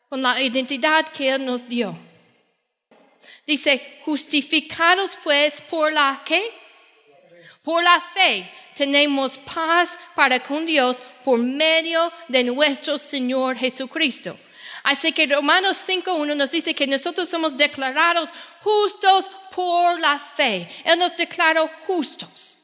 con 0.10 0.22
la 0.22 0.40
identidad 0.42 1.08
que 1.08 1.30
Él 1.30 1.44
nos 1.44 1.68
dio. 1.68 1.98
Dice, 3.48 4.02
justificados 4.06 5.18
pues 5.24 5.62
por 5.64 5.92
la 5.92 6.22
qué? 6.24 6.44
Por 7.64 7.84
la 7.84 8.00
fe 8.00 8.50
tenemos 8.76 9.38
paz 9.38 9.98
para 10.16 10.40
con 10.42 10.66
Dios 10.66 11.04
por 11.24 11.40
medio 11.40 12.12
de 12.28 12.44
nuestro 12.44 12.98
Señor 12.98 13.58
Jesucristo. 13.58 14.38
Así 14.84 15.14
que 15.14 15.26
Romanos 15.28 15.78
5.1 15.88 16.36
nos 16.36 16.52
dice 16.52 16.76
que 16.76 16.86
nosotros 16.86 17.30
somos 17.30 17.56
declarados 17.56 18.30
justos 18.62 19.32
por 19.56 20.00
la 20.00 20.20
fe. 20.20 20.68
Él 20.84 21.00
nos 21.00 21.16
declaró 21.16 21.70
justos. 21.88 22.58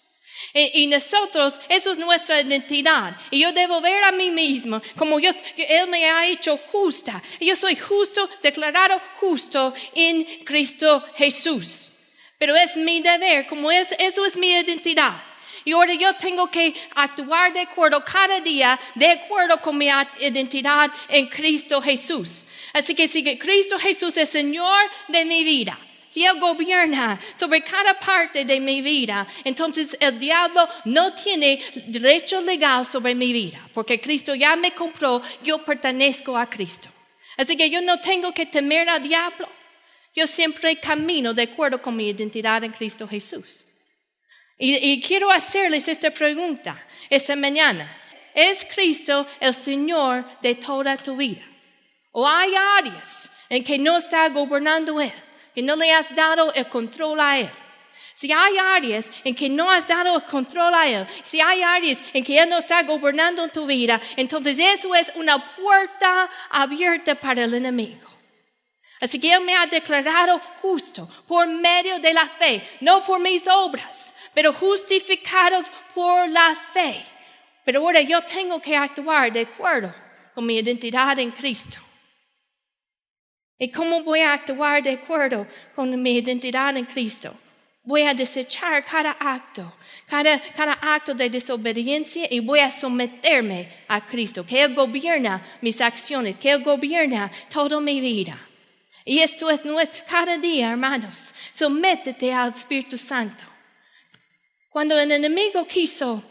Y, 0.54 0.88
nosotros, 0.88 1.60
eso 1.70 1.92
es 1.92 1.98
nuestra 1.98 2.42
identidad. 2.42 3.16
Y 3.30 3.40
yo 3.40 3.52
debo 3.52 3.82
ver 3.82 4.04
a 4.04 4.12
mí 4.12 4.32
mismo 4.32 4.82
como 4.96 5.20
Dios, 5.20 5.36
Él 5.56 5.88
me 5.90 6.06
ha 6.06 6.26
hecho 6.26 6.58
justa. 6.72 7.22
Y 7.40 7.48
yo 7.48 7.56
soy 7.56 7.76
justo, 7.76 8.28
declarado 8.42 9.00
justo 9.20 9.74
en 9.94 10.24
Cristo 10.46 11.06
Jesús. 11.16 11.92
Pero 12.38 12.56
es 12.56 12.76
mi 12.78 13.00
deber, 13.02 13.48
como 13.48 13.70
es, 13.72 13.90
eso 14.00 14.26
es 14.26 14.36
mi 14.38 14.50
identidad. 14.50 15.22
Y 15.70 15.72
ahora 15.72 15.94
yo 15.94 16.16
tengo 16.16 16.48
que 16.48 16.74
actuar 16.96 17.54
de 17.54 17.60
acuerdo 17.60 18.04
cada 18.04 18.40
día, 18.40 18.80
de 18.96 19.12
acuerdo 19.12 19.62
con 19.62 19.78
mi 19.78 19.88
identidad 20.20 20.90
en 21.08 21.28
Cristo 21.28 21.80
Jesús. 21.80 22.44
Así 22.74 22.96
que 22.96 23.08
si 23.08 23.38
Cristo 23.38 23.78
Jesús 23.78 24.18
es 24.18 24.30
Señor 24.30 24.82
de 25.10 25.26
mi 25.26 25.44
vida, 25.44 25.78
si 26.08 26.26
Él 26.26 26.40
gobierna 26.40 27.20
sobre 27.36 27.62
cada 27.62 27.94
parte 28.00 28.46
de 28.46 28.60
mi 28.60 28.82
vida, 28.82 29.28
entonces 29.44 29.96
el 30.00 30.18
diablo 30.18 30.68
no 30.86 31.14
tiene 31.14 31.62
derecho 31.86 32.42
legal 32.42 32.84
sobre 32.84 33.14
mi 33.14 33.32
vida, 33.32 33.62
porque 33.72 34.02
Cristo 34.02 34.34
ya 34.34 34.56
me 34.56 34.72
compró, 34.72 35.22
yo 35.44 35.64
pertenezco 35.64 36.36
a 36.36 36.50
Cristo. 36.50 36.90
Así 37.38 37.56
que 37.56 37.70
yo 37.70 37.80
no 37.80 38.02
tengo 38.02 38.34
que 38.34 38.48
temer 38.48 38.90
al 38.90 39.04
diablo. 39.04 39.48
Yo 40.16 40.26
siempre 40.26 40.78
camino 40.78 41.32
de 41.36 41.44
acuerdo 41.44 41.80
con 41.80 41.96
mi 41.96 42.10
identidad 42.10 42.64
en 42.64 42.72
Cristo 42.72 43.08
Jesús. 43.08 43.68
Y, 44.60 45.02
quiero 45.02 45.32
hacerles 45.32 45.88
esta 45.88 46.12
pregunta 46.12 46.76
esta 47.10 47.36
mañana. 47.36 47.90
¿Es 48.36 48.66
Cristo 48.66 49.26
el 49.40 49.54
Señor 49.54 50.26
de 50.42 50.56
toda 50.56 50.98
tu 50.98 51.16
vida? 51.16 51.42
¿O 52.12 52.28
hay 52.28 52.54
áreas 52.56 53.32
en 53.50 53.64
que 53.64 53.80
no 53.80 53.98
está 53.98 54.30
gobernando 54.30 55.02
Él? 55.02 55.14
que 55.54 55.62
no 55.62 55.76
le 55.76 55.92
has 55.92 56.14
dado 56.16 56.54
el 56.54 56.68
control 56.68 57.20
a 57.20 57.38
Él. 57.38 57.50
Si 58.14 58.32
hay 58.32 58.58
áreas 58.58 59.10
en 59.24 59.34
que 59.34 59.50
no 59.50 59.70
has 59.70 59.88
dado 59.88 60.16
el 60.16 60.24
control 60.24 60.74
a 60.74 60.88
Él, 60.88 61.08
si 61.24 61.40
hay 61.40 61.62
áreas 61.62 62.00
en 62.14 62.24
que 62.24 62.38
Él 62.38 62.50
no 62.50 62.58
está 62.58 62.84
gobernando 62.84 63.48
tu 63.48 63.66
vida, 63.66 64.00
entonces 64.18 64.60
eso 64.60 64.94
es 64.94 65.12
una 65.16 65.38
puerta 65.56 66.30
abierta 66.50 67.16
para 67.16 67.46
el 67.46 67.54
enemigo. 67.54 68.08
Así 69.00 69.20
que 69.20 69.32
Él 69.32 69.42
me 69.42 69.56
ha 69.56 69.66
declarado 69.66 70.42
justo 70.62 71.10
por 71.28 71.48
medio 71.48 72.00
de 72.00 72.14
la 72.14 72.28
fe, 72.28 72.62
no 72.82 73.02
por 73.02 73.20
mis 73.20 73.48
obras, 73.48 74.14
pero 74.34 74.54
justificados 74.54 75.66
por 75.94 76.30
la 76.30 76.56
fe. 76.56 77.04
Pero 77.64 77.82
ahora 77.82 78.02
yo 78.02 78.22
tengo 78.24 78.62
que 78.62 78.76
actuar 78.76 79.32
de 79.32 79.42
acuerdo 79.42 79.94
con 80.34 80.46
mi 80.46 80.58
identidad 80.58 81.18
en 81.20 81.32
Cristo. 81.32 81.78
¿Y 83.58 83.70
cómo 83.70 84.02
voy 84.04 84.22
a 84.22 84.34
actuar 84.34 84.82
de 84.82 84.92
acuerdo 84.92 85.46
con 85.76 86.02
mi 86.02 86.18
identidad 86.18 86.76
en 86.78 86.86
Cristo? 86.86 87.36
Voy 87.84 88.04
a 88.04 88.14
desechar 88.14 88.84
cada 88.86 89.12
acto, 89.20 89.74
cada, 90.08 90.40
cada, 90.56 90.74
acto 90.82 91.14
de 91.14 91.30
desobediencia 91.30 92.28
y 92.30 92.40
voy 92.40 92.60
a 92.60 92.72
someterme 92.72 93.68
a 93.88 94.06
Cristo, 94.06 94.46
que 94.46 94.62
Él 94.62 94.76
gobierna 94.76 95.42
mis 95.62 95.82
acciones, 95.82 96.38
que 96.38 96.52
Él 96.52 96.64
gobierna 96.64 97.32
toda 97.52 97.80
mi 97.82 98.00
vida. 98.00 98.38
Y 99.04 99.20
esto 99.20 99.50
es, 99.50 99.66
no 99.66 99.80
es 99.80 99.92
cada 100.08 100.38
día, 100.38 100.72
hermanos. 100.72 101.34
Sométete 101.52 102.32
al 102.32 102.52
Espíritu 102.52 102.98
Santo. 102.98 103.44
Cuando 104.70 105.00
el 105.00 105.12
enemigo 105.12 105.66
quiso 105.66 106.24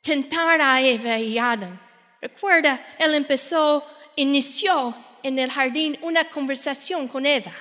tentar 0.00 0.60
a 0.62 0.80
Eva 0.80 1.18
y 1.18 1.38
Adán, 1.38 1.78
recuerda, 2.20 2.94
él 2.98 3.14
empezó, 3.14 3.86
inició 4.16 4.94
en 5.22 5.38
el 5.38 5.50
jardín 5.50 5.98
una 6.00 6.28
conversación 6.30 7.06
con 7.06 7.26
Eva. 7.26 7.52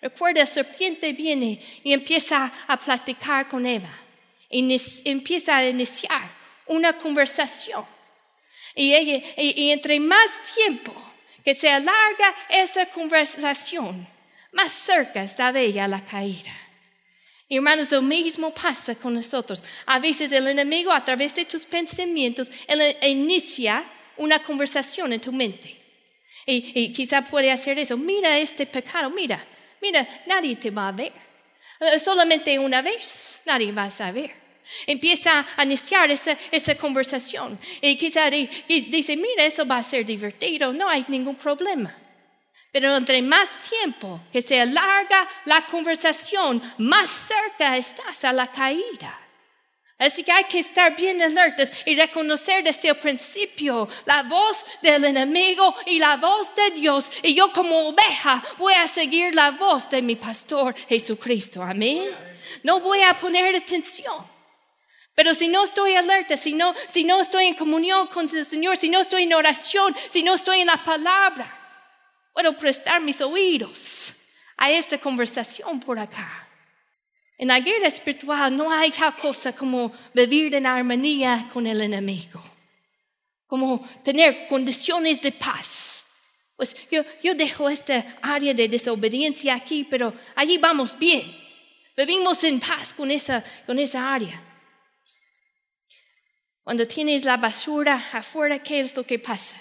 Recuerda, 0.00 0.40
el 0.40 0.48
serpiente 0.48 1.12
viene 1.12 1.60
y 1.84 1.92
empieza 1.92 2.50
a 2.66 2.76
platicar 2.76 3.48
con 3.48 3.66
Eva. 3.66 3.90
Y 4.48 4.76
empieza 5.04 5.58
a 5.58 5.68
iniciar 5.68 6.22
una 6.66 6.96
conversación. 6.96 7.84
Y, 8.74 9.70
entre 9.70 10.00
más 10.00 10.42
tiempo 10.54 10.92
que 11.44 11.54
se 11.54 11.70
alarga 11.70 12.34
esa 12.48 12.86
conversación, 12.86 14.06
más 14.52 14.72
cerca 14.72 15.22
está 15.22 15.58
ella 15.58 15.86
la 15.88 16.04
caída. 16.04 16.52
Hermanos, 17.56 17.90
lo 17.90 18.02
mismo 18.02 18.52
pasa 18.52 18.94
con 18.94 19.14
nosotros. 19.14 19.62
A 19.86 19.98
veces 19.98 20.32
el 20.32 20.46
enemigo, 20.46 20.92
a 20.92 21.04
través 21.04 21.34
de 21.34 21.44
tus 21.44 21.64
pensamientos, 21.64 22.50
él 22.66 22.96
inicia 23.02 23.84
una 24.16 24.42
conversación 24.42 25.12
en 25.12 25.20
tu 25.20 25.32
mente. 25.32 25.76
Y, 26.46 26.92
quizá 26.92 27.22
puede 27.22 27.50
hacer 27.50 27.78
eso. 27.78 27.96
Mira 27.96 28.38
este 28.38 28.66
pecado, 28.66 29.10
mira, 29.10 29.44
mira, 29.80 30.06
nadie 30.26 30.56
te 30.56 30.70
va 30.70 30.88
a 30.88 30.92
ver. 30.92 31.12
Eh, 31.80 31.98
solamente 31.98 32.58
una 32.58 32.82
vez 32.82 33.42
nadie 33.46 33.70
va 33.72 33.84
a 33.84 33.90
saber. 33.90 34.32
Empieza 34.86 35.46
a 35.56 35.64
iniciar 35.64 36.10
esa, 36.10 36.36
esa 36.50 36.74
conversación. 36.74 37.58
Y 37.80 37.96
quizá 37.96 38.30
dice, 38.30 39.16
mira, 39.16 39.44
eso 39.44 39.66
va 39.66 39.76
a 39.76 39.82
ser 39.82 40.04
divertido, 40.06 40.72
no 40.72 40.88
hay 40.88 41.04
ningún 41.08 41.36
problema. 41.36 41.96
Pero 42.72 42.96
entre 42.96 43.20
más 43.20 43.58
tiempo 43.58 44.22
que 44.32 44.40
se 44.40 44.58
alarga 44.58 45.28
la 45.44 45.66
conversación, 45.66 46.60
más 46.78 47.10
cerca 47.10 47.76
estás 47.76 48.24
a 48.24 48.32
la 48.32 48.50
caída. 48.50 49.18
Así 49.98 50.24
que 50.24 50.32
hay 50.32 50.44
que 50.44 50.58
estar 50.58 50.96
bien 50.96 51.20
alertas 51.22 51.70
y 51.86 51.94
reconocer 51.94 52.64
desde 52.64 52.88
el 52.88 52.96
principio 52.96 53.88
la 54.06 54.24
voz 54.24 54.64
del 54.80 55.04
enemigo 55.04 55.74
y 55.86 55.98
la 55.98 56.16
voz 56.16 56.52
de 56.56 56.70
Dios. 56.72 57.12
Y 57.22 57.34
yo 57.34 57.52
como 57.52 57.88
oveja 57.88 58.42
voy 58.58 58.74
a 58.74 58.88
seguir 58.88 59.34
la 59.34 59.52
voz 59.52 59.88
de 59.90 60.02
mi 60.02 60.16
pastor 60.16 60.74
Jesucristo. 60.88 61.62
Amén. 61.62 62.08
No 62.64 62.80
voy 62.80 63.02
a 63.02 63.16
poner 63.16 63.54
atención. 63.54 64.26
Pero 65.14 65.34
si 65.34 65.46
no 65.46 65.62
estoy 65.64 65.94
alerta, 65.94 66.36
si 66.38 66.54
no, 66.54 66.74
si 66.88 67.04
no 67.04 67.20
estoy 67.20 67.46
en 67.46 67.54
comunión 67.54 68.06
con 68.08 68.26
el 68.34 68.46
Señor, 68.46 68.78
si 68.78 68.88
no 68.88 69.00
estoy 69.00 69.24
en 69.24 69.34
oración, 69.34 69.94
si 70.10 70.22
no 70.22 70.34
estoy 70.34 70.60
en 70.60 70.68
la 70.68 70.82
palabra, 70.82 71.61
puedo 72.32 72.56
prestar 72.56 73.00
mis 73.00 73.20
oídos 73.20 74.14
a 74.56 74.70
esta 74.70 74.98
conversación 74.98 75.80
por 75.80 75.98
acá. 75.98 76.48
En 77.38 77.48
la 77.48 77.60
guerra 77.60 77.88
espiritual 77.88 78.56
no 78.56 78.70
hay 78.70 78.90
tal 78.92 79.16
cosa 79.16 79.52
como 79.52 79.92
vivir 80.14 80.54
en 80.54 80.66
armonía 80.66 81.48
con 81.52 81.66
el 81.66 81.80
enemigo, 81.80 82.40
como 83.46 83.80
tener 84.04 84.46
condiciones 84.48 85.20
de 85.20 85.32
paz. 85.32 86.04
Pues 86.56 86.76
yo, 86.90 87.02
yo 87.22 87.34
dejo 87.34 87.68
esta 87.68 88.04
área 88.22 88.54
de 88.54 88.68
desobediencia 88.68 89.54
aquí, 89.54 89.84
pero 89.84 90.14
allí 90.36 90.58
vamos 90.58 90.96
bien. 90.96 91.22
Vivimos 91.96 92.44
en 92.44 92.60
paz 92.60 92.94
con 92.94 93.10
esa, 93.10 93.44
con 93.66 93.78
esa 93.78 94.14
área. 94.14 94.40
Cuando 96.62 96.86
tienes 96.86 97.24
la 97.24 97.36
basura 97.36 97.94
afuera, 98.12 98.62
¿qué 98.62 98.80
es 98.80 98.94
lo 98.96 99.02
que 99.02 99.18
pasa? 99.18 99.56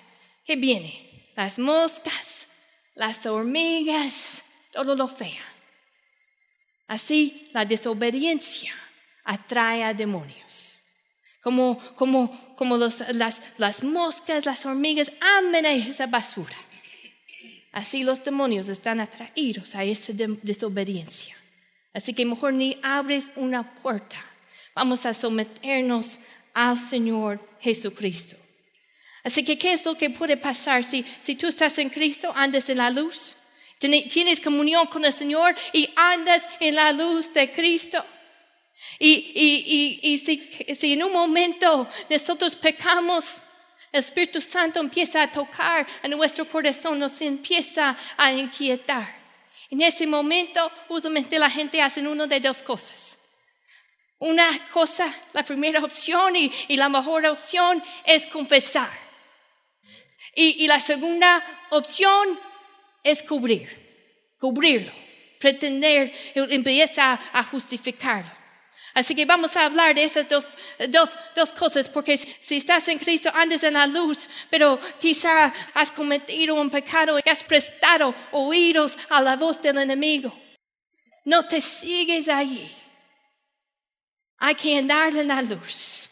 ¿Qué 0.45 0.55
viene? 0.55 1.31
Las 1.35 1.57
moscas, 1.57 2.47
las 2.95 3.25
hormigas, 3.25 4.43
todo 4.71 4.95
lo 4.95 5.07
feo. 5.07 5.43
Así 6.87 7.49
la 7.53 7.65
desobediencia 7.65 8.73
atrae 9.23 9.83
a 9.83 9.93
demonios. 9.93 10.79
Como, 11.41 11.77
como, 11.95 12.55
como 12.55 12.77
las, 12.77 13.03
las 13.57 13.83
moscas, 13.83 14.45
las 14.45 14.65
hormigas 14.65 15.11
aman 15.37 15.65
esa 15.65 16.05
basura. 16.07 16.55
Así 17.71 18.03
los 18.03 18.23
demonios 18.23 18.67
están 18.67 18.99
atraídos 18.99 19.75
a 19.75 19.83
esa 19.83 20.13
desobediencia. 20.13 21.35
Así 21.93 22.13
que 22.13 22.25
mejor 22.25 22.53
ni 22.53 22.77
abres 22.83 23.31
una 23.35 23.63
puerta. 23.81 24.17
Vamos 24.75 25.05
a 25.05 25.13
someternos 25.13 26.19
al 26.53 26.77
Señor 26.77 27.39
Jesucristo. 27.59 28.40
Así 29.23 29.43
que, 29.43 29.57
¿qué 29.57 29.73
es 29.73 29.85
lo 29.85 29.95
que 29.95 30.09
puede 30.09 30.37
pasar 30.37 30.83
si, 30.83 31.05
si 31.19 31.35
tú 31.35 31.47
estás 31.47 31.77
en 31.77 31.89
Cristo, 31.89 32.31
andas 32.35 32.69
en 32.69 32.77
la 32.77 32.89
luz? 32.89 33.37
Tienes 33.79 34.39
comunión 34.39 34.87
con 34.87 35.03
el 35.05 35.13
Señor 35.13 35.55
y 35.73 35.89
andas 35.95 36.47
en 36.59 36.75
la 36.75 36.91
luz 36.91 37.33
de 37.33 37.51
Cristo. 37.51 38.03
Y, 38.99 39.99
y, 40.03 40.17
si, 40.17 40.75
si 40.75 40.93
en 40.93 41.03
un 41.03 41.13
momento 41.13 41.87
nosotros 42.09 42.55
pecamos, 42.55 43.41
el 43.91 43.99
Espíritu 43.99 44.39
Santo 44.39 44.79
empieza 44.79 45.23
a 45.23 45.31
tocar 45.31 45.85
a 46.03 46.07
nuestro 46.07 46.47
corazón, 46.47 46.99
nos 46.99 47.19
empieza 47.21 47.95
a 48.17 48.31
inquietar. 48.31 49.19
En 49.69 49.81
ese 49.81 50.05
momento, 50.05 50.71
usualmente 50.89 51.39
la 51.39 51.49
gente 51.49 51.81
hace 51.81 52.05
una 52.05 52.27
de 52.27 52.39
dos 52.39 52.61
cosas. 52.61 53.17
Una 54.19 54.47
cosa, 54.71 55.11
la 55.33 55.41
primera 55.41 55.83
opción 55.83 56.35
y, 56.35 56.51
la 56.77 56.89
mejor 56.89 57.25
opción 57.25 57.81
es 58.05 58.27
confesar. 58.27 58.89
Y, 60.33 60.67
la 60.67 60.79
segunda 60.79 61.43
opción 61.71 62.39
es 63.03 63.21
cubrir, 63.21 63.67
cubrirlo, 64.39 64.91
pretender, 65.39 66.13
empieza 66.35 67.19
a 67.33 67.43
justificarlo. 67.43 68.31
Así 68.93 69.15
que 69.15 69.25
vamos 69.25 69.55
a 69.55 69.65
hablar 69.65 69.95
de 69.95 70.03
esas 70.03 70.27
dos, 70.27 70.57
dos, 70.89 71.17
dos, 71.35 71.51
cosas, 71.53 71.87
porque 71.87 72.17
si 72.17 72.57
estás 72.57 72.87
en 72.89 72.99
Cristo 72.99 73.31
andas 73.33 73.63
en 73.63 73.73
la 73.73 73.87
luz, 73.87 74.29
pero 74.49 74.79
quizá 74.99 75.53
has 75.73 75.91
cometido 75.91 76.55
un 76.55 76.69
pecado 76.69 77.17
y 77.17 77.29
has 77.29 77.43
prestado 77.43 78.13
oídos 78.31 78.97
a 79.09 79.21
la 79.21 79.37
voz 79.37 79.61
del 79.61 79.77
enemigo. 79.77 80.33
No 81.23 81.43
te 81.43 81.61
sigues 81.61 82.27
allí. 82.27 82.69
Hay 84.39 84.55
que 84.55 84.77
andar 84.77 85.15
en 85.15 85.27
la 85.27 85.41
luz 85.41 86.09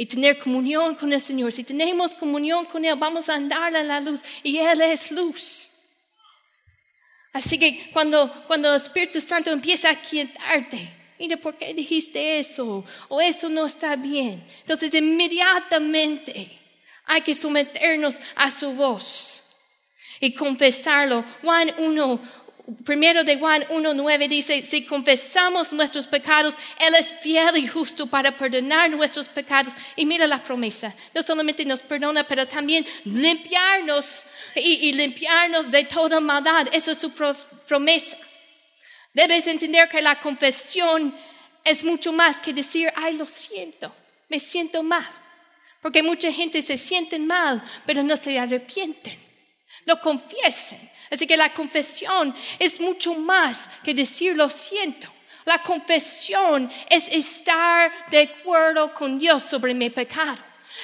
y 0.00 0.06
tener 0.06 0.38
comunión 0.38 0.94
con 0.94 1.12
el 1.12 1.20
Señor. 1.20 1.50
Si 1.50 1.64
tenemos 1.64 2.14
comunión 2.14 2.64
con 2.66 2.84
Él, 2.84 2.94
vamos 2.96 3.28
a 3.28 3.34
andar 3.34 3.74
en 3.74 3.88
la 3.88 4.00
luz 4.00 4.22
y 4.44 4.56
Él 4.56 4.80
es 4.80 5.10
luz. 5.10 5.72
Así 7.32 7.58
que 7.58 7.90
cuando, 7.92 8.32
cuando 8.46 8.70
el 8.70 8.76
Espíritu 8.76 9.20
Santo 9.20 9.50
empieza 9.50 9.90
a 9.90 9.96
quietarte, 9.96 10.88
mira, 11.18 11.36
¿por 11.36 11.56
qué 11.56 11.74
dijiste 11.74 12.38
eso? 12.38 12.84
O 13.08 13.20
eso 13.20 13.48
no 13.48 13.66
está 13.66 13.96
bien. 13.96 14.46
Entonces 14.60 14.94
inmediatamente 14.94 16.48
hay 17.04 17.20
que 17.22 17.34
someternos 17.34 18.18
a 18.36 18.52
su 18.52 18.72
voz 18.74 19.42
y 20.20 20.32
confesarlo. 20.32 21.24
Juan 21.42 21.74
1, 21.76 22.20
Primero 22.84 23.24
de 23.24 23.38
Juan 23.38 23.62
1.9 23.70 24.28
dice, 24.28 24.62
si 24.62 24.84
confesamos 24.84 25.72
nuestros 25.72 26.06
pecados, 26.06 26.54
Él 26.78 26.94
es 26.96 27.14
fiel 27.14 27.56
y 27.56 27.66
justo 27.66 28.06
para 28.06 28.36
perdonar 28.36 28.90
nuestros 28.90 29.26
pecados. 29.26 29.72
Y 29.96 30.04
mira 30.04 30.26
la 30.26 30.42
promesa, 30.42 30.94
no 31.14 31.22
solamente 31.22 31.64
nos 31.64 31.80
perdona, 31.80 32.24
pero 32.24 32.46
también 32.46 32.84
limpiarnos 33.06 34.26
y, 34.54 34.92
limpiarnos 34.92 35.70
de 35.70 35.84
toda 35.84 36.20
maldad. 36.20 36.68
Esa 36.70 36.92
es 36.92 36.98
su 36.98 37.10
promesa. 37.10 38.18
Debes 39.14 39.46
entender 39.46 39.88
que 39.88 40.02
la 40.02 40.20
confesión 40.20 41.14
es 41.64 41.82
mucho 41.82 42.12
más 42.12 42.38
que 42.42 42.52
decir, 42.52 42.92
ay, 42.94 43.16
lo 43.16 43.26
siento, 43.26 43.94
me 44.28 44.38
siento 44.38 44.82
mal. 44.82 45.08
Porque 45.80 46.02
mucha 46.02 46.30
gente 46.30 46.60
se 46.60 46.76
siente 46.76 47.18
mal, 47.18 47.62
pero 47.86 48.02
no 48.02 48.14
se 48.14 48.38
arrepienten. 48.38 49.18
Lo 49.86 49.98
confiesen 50.02 50.97
Así 51.10 51.26
que 51.26 51.36
la 51.36 51.52
confesión 51.52 52.34
es 52.58 52.80
mucho 52.80 53.14
más 53.14 53.68
que 53.82 53.94
decir 53.94 54.36
lo 54.36 54.50
siento. 54.50 55.08
La 55.44 55.62
confesión 55.62 56.70
es 56.90 57.08
estar 57.08 57.90
de 58.10 58.22
acuerdo 58.22 58.92
con 58.92 59.18
Dios 59.18 59.42
sobre 59.42 59.72
mi 59.72 59.88
pecado. 59.88 60.36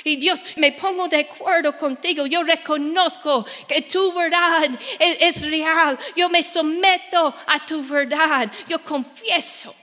Y 0.03 0.17
Dios, 0.17 0.41
me 0.57 0.73
pongo 0.73 1.07
de 1.07 1.21
acuerdo 1.21 1.77
contigo. 1.77 2.27
Yo 2.27 2.43
reconozco 2.43 3.47
que 3.69 3.83
tu 3.83 4.13
verdad 4.13 4.71
es, 4.99 5.43
real. 5.43 5.99
Yo 6.17 6.29
me 6.31 6.43
someto 6.43 7.35
a 7.47 7.65
tu 7.65 7.85
verdad. 7.85 8.51
Yo 8.67 8.83
confieso. 8.83 9.75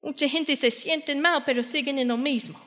Mucha 0.00 0.28
gente 0.28 0.54
se 0.56 0.70
siente 0.70 1.14
mal, 1.16 1.42
pero 1.44 1.62
siguen 1.62 1.98
en 1.98 2.08
lo 2.08 2.16
mismo. 2.16 2.58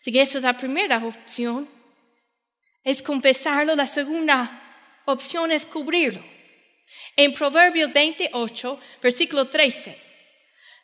Así 0.00 0.12
que 0.12 0.22
esa 0.22 0.38
es 0.38 0.44
la 0.44 0.56
primera 0.56 1.04
opción 1.04 1.68
es 2.86 3.02
confesarlo, 3.02 3.74
la 3.74 3.88
segunda 3.88 4.62
opción 5.06 5.50
es 5.50 5.66
cubrirlo. 5.66 6.22
En 7.16 7.34
Proverbios 7.34 7.92
28, 7.92 8.80
versículo 9.02 9.48
13, 9.48 9.98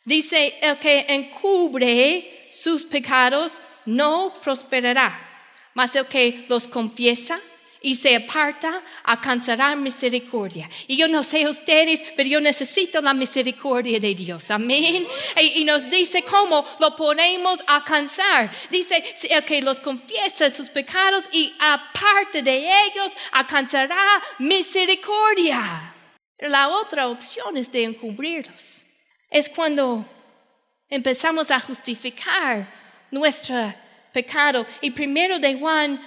dice, 0.03 0.53
el 0.61 0.77
que 0.79 1.05
encubre 1.07 2.49
sus 2.51 2.83
pecados 2.83 3.61
no 3.85 4.33
prosperará, 4.43 5.17
mas 5.75 5.95
el 5.95 6.05
que 6.07 6.45
los 6.49 6.67
confiesa 6.67 7.39
y 7.83 7.95
se 7.95 8.15
aparta, 8.15 8.81
alcanzará 9.03 9.75
misericordia. 9.75 10.69
Y 10.87 10.95
yo 10.95 11.09
no 11.09 11.21
sé 11.21 11.45
ustedes, 11.45 12.01
pero 12.15 12.29
yo 12.29 12.39
necesito 12.39 13.01
la 13.01 13.13
misericordia 13.13 13.99
de 13.99 14.15
Dios. 14.15 14.49
Amén. 14.49 15.05
Y, 15.39 15.65
nos 15.65 15.89
dice 15.89 16.23
cómo 16.23 16.65
lo 16.79 16.95
podemos 16.95 17.59
alcanzar. 17.67 18.49
Dice 18.71 19.03
que 19.45 19.61
los 19.61 19.81
confiesa 19.81 20.49
sus 20.49 20.69
pecados 20.69 21.25
y 21.33 21.53
aparte 21.59 22.41
de 22.41 22.57
ellos 22.57 23.11
alcanzará 23.33 24.23
misericordia. 24.39 25.93
La 26.39 26.69
otra 26.69 27.09
opción 27.09 27.57
es 27.57 27.69
de 27.69 27.83
encubrirlos. 27.83 28.85
Es 29.29 29.49
cuando 29.49 30.05
empezamos 30.89 31.51
a 31.51 31.59
justificar 31.59 32.65
nuestro 33.11 33.73
pecado. 34.13 34.65
Y 34.79 34.91
primero 34.91 35.37
de 35.37 35.55
Juan 35.55 35.99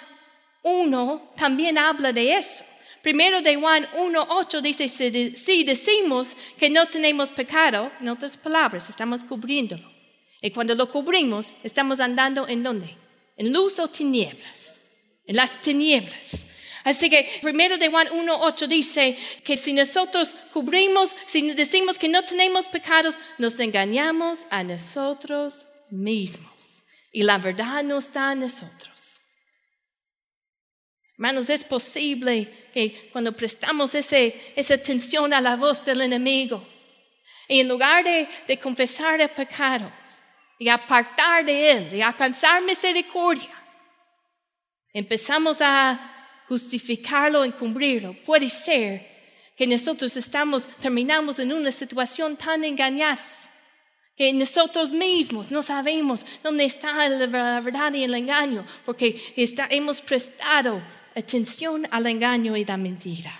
1 0.66 1.32
también 1.36 1.78
habla 1.78 2.12
de 2.12 2.34
eso. 2.34 2.64
Primero 3.02 3.40
de 3.40 3.54
Juan 3.54 3.86
1.8 3.98 4.60
dice, 4.60 4.88
si 4.88 5.62
decimos 5.62 6.36
que 6.58 6.68
no 6.68 6.86
tenemos 6.86 7.30
pecado, 7.30 7.92
en 8.00 8.08
otras 8.08 8.36
palabras, 8.36 8.90
estamos 8.90 9.22
cubriéndolo. 9.22 9.88
Y 10.42 10.50
cuando 10.50 10.74
lo 10.74 10.90
cubrimos, 10.90 11.54
estamos 11.62 12.00
andando 12.00 12.48
en 12.48 12.64
dónde? 12.64 12.96
En 13.36 13.52
luz 13.52 13.78
o 13.78 13.86
tinieblas. 13.86 14.80
En 15.24 15.36
las 15.36 15.60
tinieblas. 15.60 16.48
Así 16.82 17.08
que 17.08 17.28
primero 17.42 17.78
de 17.78 17.88
Juan 17.88 18.08
1.8 18.08 18.66
dice 18.66 19.16
que 19.44 19.56
si 19.56 19.72
nosotros 19.72 20.34
cubrimos, 20.52 21.16
si 21.26 21.50
decimos 21.52 21.98
que 21.98 22.08
no 22.08 22.24
tenemos 22.24 22.66
pecados, 22.66 23.16
nos 23.38 23.58
engañamos 23.60 24.46
a 24.50 24.64
nosotros 24.64 25.66
mismos. 25.90 26.82
Y 27.12 27.22
la 27.22 27.38
verdad 27.38 27.84
no 27.84 27.98
está 27.98 28.32
en 28.32 28.40
nosotros. 28.40 29.20
Hermanos, 31.16 31.48
es 31.48 31.64
posible 31.64 32.68
que 32.74 33.08
cuando 33.10 33.32
prestamos 33.32 33.94
esa 33.94 34.74
atención 34.74 35.32
a 35.32 35.40
la 35.40 35.56
voz 35.56 35.82
del 35.82 36.02
enemigo, 36.02 36.62
y 37.48 37.60
en 37.60 37.68
lugar 37.68 38.04
de, 38.04 38.28
de 38.46 38.58
confesar 38.58 39.18
el 39.20 39.30
pecado 39.30 39.90
y 40.58 40.68
apartar 40.68 41.44
de 41.44 41.70
él, 41.70 41.94
y 41.94 42.02
alcanzar 42.02 42.62
misericordia, 42.62 43.48
empezamos 44.92 45.62
a 45.62 46.42
justificarlo, 46.48 47.44
encubrirlo. 47.44 48.14
Puede 48.24 48.50
ser 48.50 49.06
que 49.56 49.66
nosotros 49.66 50.14
estamos, 50.18 50.66
terminamos 50.66 51.38
en 51.38 51.50
una 51.50 51.72
situación 51.72 52.36
tan 52.36 52.62
engañados 52.62 53.48
que 54.16 54.32
nosotros 54.32 54.92
mismos 54.92 55.50
no 55.50 55.62
sabemos 55.62 56.24
dónde 56.42 56.64
está 56.64 57.08
la 57.08 57.60
verdad 57.60 57.92
y 57.92 58.04
el 58.04 58.14
engaño, 58.14 58.66
porque 58.86 59.20
hemos 59.70 60.00
prestado 60.00 60.82
atención 61.16 61.88
al 61.90 62.06
engaño 62.06 62.56
y 62.56 62.64
la 62.64 62.76
mentira. 62.76 63.32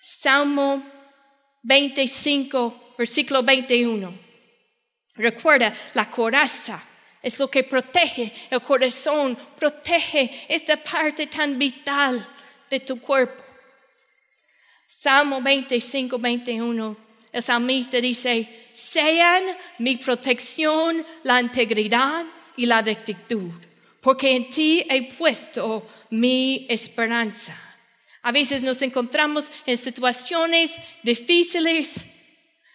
Salmo 0.00 0.82
25, 1.62 2.94
versículo 2.96 3.42
21. 3.42 4.14
Recuerda, 5.16 5.74
la 5.94 6.08
coraza 6.08 6.80
es 7.20 7.38
lo 7.38 7.50
que 7.50 7.64
protege 7.64 8.32
el 8.48 8.62
corazón, 8.62 9.36
protege 9.58 10.46
esta 10.48 10.76
parte 10.76 11.26
tan 11.26 11.58
vital 11.58 12.24
de 12.70 12.80
tu 12.80 13.00
cuerpo. 13.00 13.42
Salmo 14.86 15.42
25, 15.42 16.18
21. 16.18 16.96
El 17.32 17.42
salmista 17.42 18.00
dice, 18.00 18.68
sean 18.72 19.44
mi 19.78 19.96
protección 19.96 21.04
la 21.24 21.40
integridad 21.40 22.24
y 22.56 22.64
la 22.64 22.80
rectitud 22.80 23.52
porque 24.08 24.34
en 24.34 24.48
ti 24.48 24.86
he 24.88 25.02
puesto 25.02 25.86
mi 26.08 26.64
esperanza. 26.70 27.54
A 28.22 28.32
veces 28.32 28.62
nos 28.62 28.80
encontramos 28.80 29.50
en 29.66 29.76
situaciones 29.76 30.78
difíciles 31.02 32.06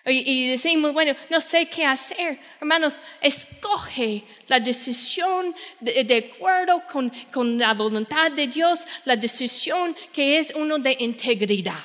y, 0.05 0.49
decimos, 0.49 0.93
bueno, 0.93 1.15
no 1.31 1.41
sé 1.41 1.65
qué 1.65 1.87
hacer. 1.87 2.37
Hermanos, 2.61 2.93
escoge 3.19 4.23
la 4.45 4.59
decisión 4.59 5.55
de, 5.79 6.03
de 6.03 6.17
acuerdo 6.31 6.83
con, 6.85 7.11
con 7.31 7.57
la 7.57 7.73
voluntad 7.73 8.31
de 8.31 8.45
Dios, 8.45 8.81
la 9.05 9.15
decisión 9.15 9.95
que 10.13 10.37
es 10.37 10.53
uno 10.55 10.77
de 10.77 10.95
integridad. 10.99 11.83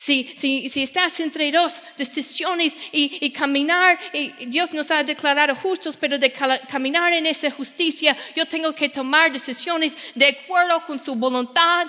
Si, 0.00 0.32
si, 0.36 0.82
estás 0.82 1.18
entre 1.18 1.50
dos 1.50 1.82
decisiones 1.96 2.72
y, 2.92 3.30
caminar, 3.30 3.98
Dios 4.46 4.72
nos 4.72 4.92
ha 4.92 5.02
declarado 5.02 5.56
justos, 5.56 5.96
pero 5.96 6.18
de 6.18 6.32
caminar 6.32 7.12
en 7.12 7.26
esa 7.26 7.50
justicia, 7.50 8.16
yo 8.36 8.46
tengo 8.46 8.72
que 8.72 8.88
tomar 8.88 9.32
decisiones 9.32 9.96
de 10.14 10.28
acuerdo 10.28 10.86
con 10.86 11.00
su 11.00 11.16
voluntad. 11.16 11.88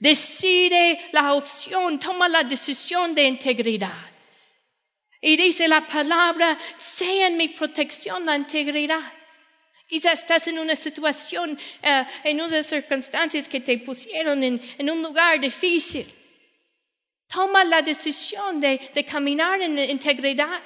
Decide 0.00 1.10
la 1.12 1.34
opción, 1.34 2.00
toma 2.00 2.28
la 2.28 2.42
decisión 2.42 3.14
de 3.14 3.24
integridad. 3.24 4.10
Y 5.20 5.36
dice 5.36 5.68
la 5.68 5.86
palabra, 5.86 6.58
sea 6.76 7.28
en 7.28 7.36
mi 7.36 7.48
protección 7.50 8.26
la 8.26 8.34
integridad. 8.34 9.12
Quizás 9.86 10.20
estás 10.20 10.48
en 10.48 10.58
una 10.58 10.74
situación, 10.74 11.56
eh, 11.80 12.04
en 12.24 12.40
unas 12.40 12.66
circunstancias 12.66 13.48
que 13.48 13.60
te 13.60 13.78
pusieron 13.78 14.42
en 14.42 14.90
un 14.90 15.00
lugar 15.00 15.38
difícil. 15.38 16.12
Toma 17.32 17.64
la 17.64 17.80
decisión 17.80 18.60
de, 18.60 19.06
caminar 19.08 19.62
en 19.62 19.78
integridad 19.78 20.60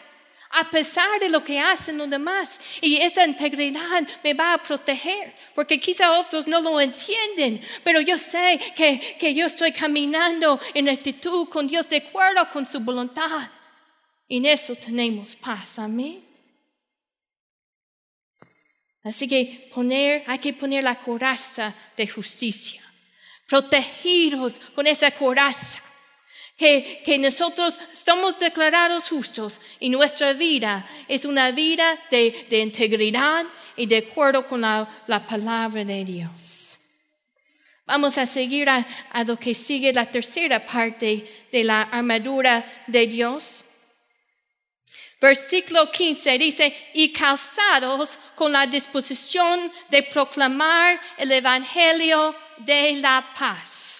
a 0.51 0.69
pesar 0.69 1.21
de 1.21 1.29
lo 1.29 1.45
que 1.45 1.61
hacen 1.61 1.97
los 1.97 2.11
demás. 2.11 2.59
Y 2.81 2.97
esa 2.97 3.25
integridad 3.25 4.03
me 4.25 4.35
va 4.35 4.55
a 4.55 4.63
proteger, 4.63 5.33
porque 5.55 5.79
quizá 5.79 6.19
otros 6.19 6.47
no 6.47 6.61
lo 6.61 6.81
entienden, 6.81 7.63
pero 7.85 8.01
yo 8.01 8.19
sé 8.19 8.59
que, 8.75 9.35
yo 9.35 9.47
estoy 9.47 9.71
caminando 9.71 10.59
en 10.75 10.89
actitud 10.89 11.49
con 11.49 11.69
Dios 11.69 11.89
de 11.89 11.99
acuerdo 11.99 12.49
con 12.53 12.67
su 12.67 12.81
voluntad. 12.81 13.49
Y 14.27 14.39
en 14.39 14.47
eso 14.47 14.75
tenemos 14.75 15.37
paz. 15.37 15.79
Amén. 15.79 16.25
Así 19.05 19.29
que 19.29 19.71
poner, 19.73 20.25
hay 20.27 20.41
que 20.41 20.53
poner 20.53 20.83
la 20.83 20.97
coraza 20.97 21.73
de 21.97 22.09
justicia. 22.09 22.83
Protegidos 23.47 24.61
con 24.75 24.89
esa 24.89 25.13
coraza 25.13 25.86
que, 26.57 27.19
nosotros 27.19 27.79
estamos 27.93 28.39
declarados 28.39 29.09
justos 29.09 29.61
y 29.79 29.89
nuestra 29.91 30.33
vida 30.33 30.89
es 31.07 31.25
una 31.25 31.51
vida 31.51 31.99
de, 32.11 32.47
integridad 32.51 33.45
y 33.77 33.87
de 33.87 33.99
acuerdo 33.99 34.47
con 34.49 34.63
la, 34.63 34.89
palabra 35.29 35.85
de 35.85 36.05
Dios. 36.05 36.79
Vamos 37.85 38.19
a 38.19 38.27
seguir 38.27 38.69
a, 38.69 38.85
a, 39.13 39.23
lo 39.23 39.39
que 39.39 39.55
sigue 39.55 39.93
la 39.93 40.07
tercera 40.07 40.65
parte 40.65 41.47
de 41.53 41.63
la 41.63 41.83
armadura 41.83 42.65
de 42.87 43.07
Dios. 43.07 43.65
Versículo 45.21 45.91
15 45.91 46.39
dice, 46.39 46.91
y 46.95 47.13
calzados 47.13 48.19
con 48.35 48.51
la 48.51 48.67
disposición 48.67 49.71
de 49.89 50.03
proclamar 50.03 51.01
el 51.17 51.31
Evangelio 51.33 52.35
de 52.59 52.95
la 52.95 53.25
paz. 53.39 53.96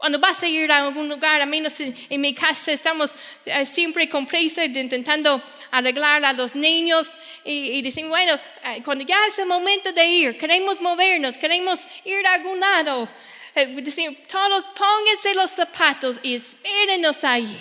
Cuando 0.00 0.18
vas 0.18 0.42
a 0.42 0.48
ir 0.48 0.72
a 0.72 0.78
algún 0.78 1.10
lugar, 1.10 1.42
a 1.42 1.44
menos 1.44 1.74
en 1.78 2.20
mi 2.22 2.32
casa 2.32 2.72
estamos 2.72 3.14
eh, 3.44 3.66
siempre 3.66 4.08
con 4.08 4.26
prisa 4.26 4.64
intentando 4.64 5.42
arreglar 5.70 6.24
a 6.24 6.32
los 6.32 6.54
niños 6.54 7.18
y, 7.44 7.82
decimos, 7.82 8.08
bueno, 8.08 8.32
eh, 8.64 8.80
cuando 8.82 9.04
ya 9.04 9.26
es 9.26 9.38
el 9.38 9.44
momento 9.44 9.92
de 9.92 10.06
ir, 10.06 10.38
queremos 10.38 10.80
movernos, 10.80 11.36
queremos 11.36 11.86
ir 12.06 12.26
a 12.26 12.32
algún 12.32 12.58
lado, 12.58 13.06
eh, 13.54 13.66
decimos, 13.82 14.16
todos 14.26 14.64
pónganse 14.68 15.34
los 15.34 15.50
zapatos 15.50 16.16
y 16.22 16.34
espérenos 16.34 17.22
ahí. 17.22 17.60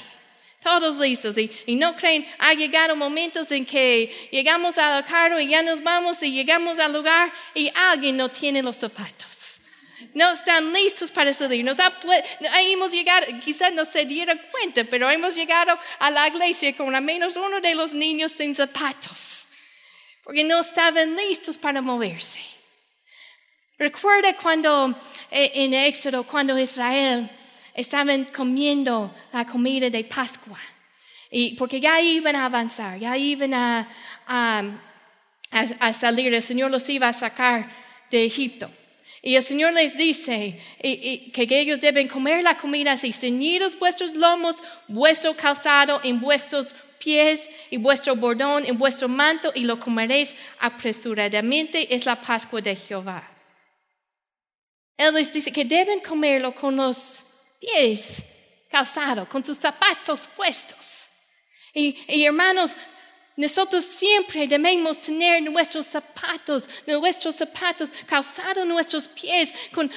Todos 0.63 0.97
listos 0.99 1.37
y, 1.37 1.51
y, 1.65 1.75
no 1.75 1.93
creen, 1.97 2.25
ha 2.37 2.53
llegado 2.53 2.95
momentos 2.95 3.51
en 3.51 3.65
que 3.65 4.29
llegamos 4.31 4.77
al 4.77 5.03
carro 5.03 5.41
y 5.41 5.49
ya 5.49 5.61
nos 5.61 5.83
vamos 5.83 6.23
y 6.23 6.31
llegamos 6.31 6.79
al 6.79 6.93
lugar 6.93 7.33
y 7.53 7.69
alguien 7.75 8.15
no 8.15 8.29
tiene 8.29 8.63
los 8.63 8.77
zapatos 8.77 9.38
no 10.13 10.31
están 10.31 10.73
listos 10.73 11.11
para 11.11 11.33
salir. 11.33 11.63
Nos 11.63 11.77
hemos 11.79 12.91
llegado, 12.91 13.27
quizás 13.43 13.73
no 13.73 13.85
se 13.85 14.05
dieron 14.05 14.39
cuenta, 14.51 14.83
pero 14.85 15.09
hemos 15.09 15.35
llegado 15.35 15.77
a 15.99 16.11
la 16.11 16.27
iglesia 16.27 16.75
con 16.75 16.93
al 16.95 17.03
menos 17.03 17.35
uno 17.35 17.61
de 17.61 17.75
los 17.75 17.93
niños 17.93 18.31
sin 18.31 18.55
zapatos, 18.55 19.45
porque 20.23 20.43
no 20.43 20.59
estaban 20.59 21.15
listos 21.15 21.57
para 21.57 21.81
moverse. 21.81 22.39
Recuerda 23.77 24.35
cuando 24.35 24.95
eh, 25.31 25.51
en 25.53 25.73
Éxodo, 25.73 26.23
cuando 26.23 26.57
Israel 26.57 27.29
estaban 27.73 28.25
comiendo 28.25 29.15
la 29.31 29.45
comida 29.45 29.89
de 29.89 30.03
Pascua, 30.03 30.59
y 31.31 31.55
porque 31.55 31.79
ya 31.79 32.01
iban 32.01 32.35
a 32.35 32.45
avanzar, 32.45 32.97
ya 32.97 33.15
iban 33.15 33.53
a 33.53 33.87
salir, 35.93 36.33
el 36.33 36.41
Señor 36.41 36.71
los 36.71 36.89
iba 36.89 37.07
a 37.07 37.13
sacar 37.13 37.69
de 38.09 38.25
Egipto. 38.25 38.69
Y 39.21 39.35
el 39.35 39.43
Señor 39.43 39.73
les 39.73 39.97
dice 39.97 40.59
que 40.81 41.59
ellos 41.59 41.81
deben 41.81 42.07
comer 42.07 42.41
la 42.41 42.57
comida 42.57 42.93
así, 42.93 43.11
ceñidos 43.11 43.77
vuestros 43.77 44.15
lomos, 44.15 44.55
vuestro 44.87 45.35
calzado 45.35 45.99
en 46.03 46.21
vuestros 46.21 46.73
pies 46.99 47.49
y 47.69 47.77
vuestro 47.77 48.15
bordón 48.15 48.65
en 48.65 48.77
vuestro 48.77 49.09
manto 49.09 49.51
y 49.55 49.61
lo 49.61 49.79
comeréis 49.79 50.35
apresuradamente. 50.59 51.93
Es 51.93 52.05
la 52.05 52.15
Pascua 52.15 52.61
de 52.61 52.75
Jehová. 52.75 53.29
Él 54.95 55.13
les 55.13 55.33
dice 55.33 55.51
que 55.51 55.65
deben 55.65 55.99
comerlo 56.01 56.53
con 56.53 56.75
los 56.75 57.25
pies 57.59 58.23
calzados, 58.69 59.27
con 59.27 59.43
sus 59.43 59.57
zapatos 59.57 60.27
puestos. 60.35 61.07
Y, 61.73 61.97
y 62.07 62.25
hermanos, 62.25 62.75
nosotros 63.39 63.85
siempre 63.85 64.45
debemos 64.45 64.99
tener 64.99 65.41
nuestros 65.41 65.85
zapatos, 65.85 66.69
nuestros 66.85 67.35
zapatos 67.35 67.89
calzados 68.05 68.67
nuestros 68.67 69.07
pies 69.07 69.53
con, 69.71 69.89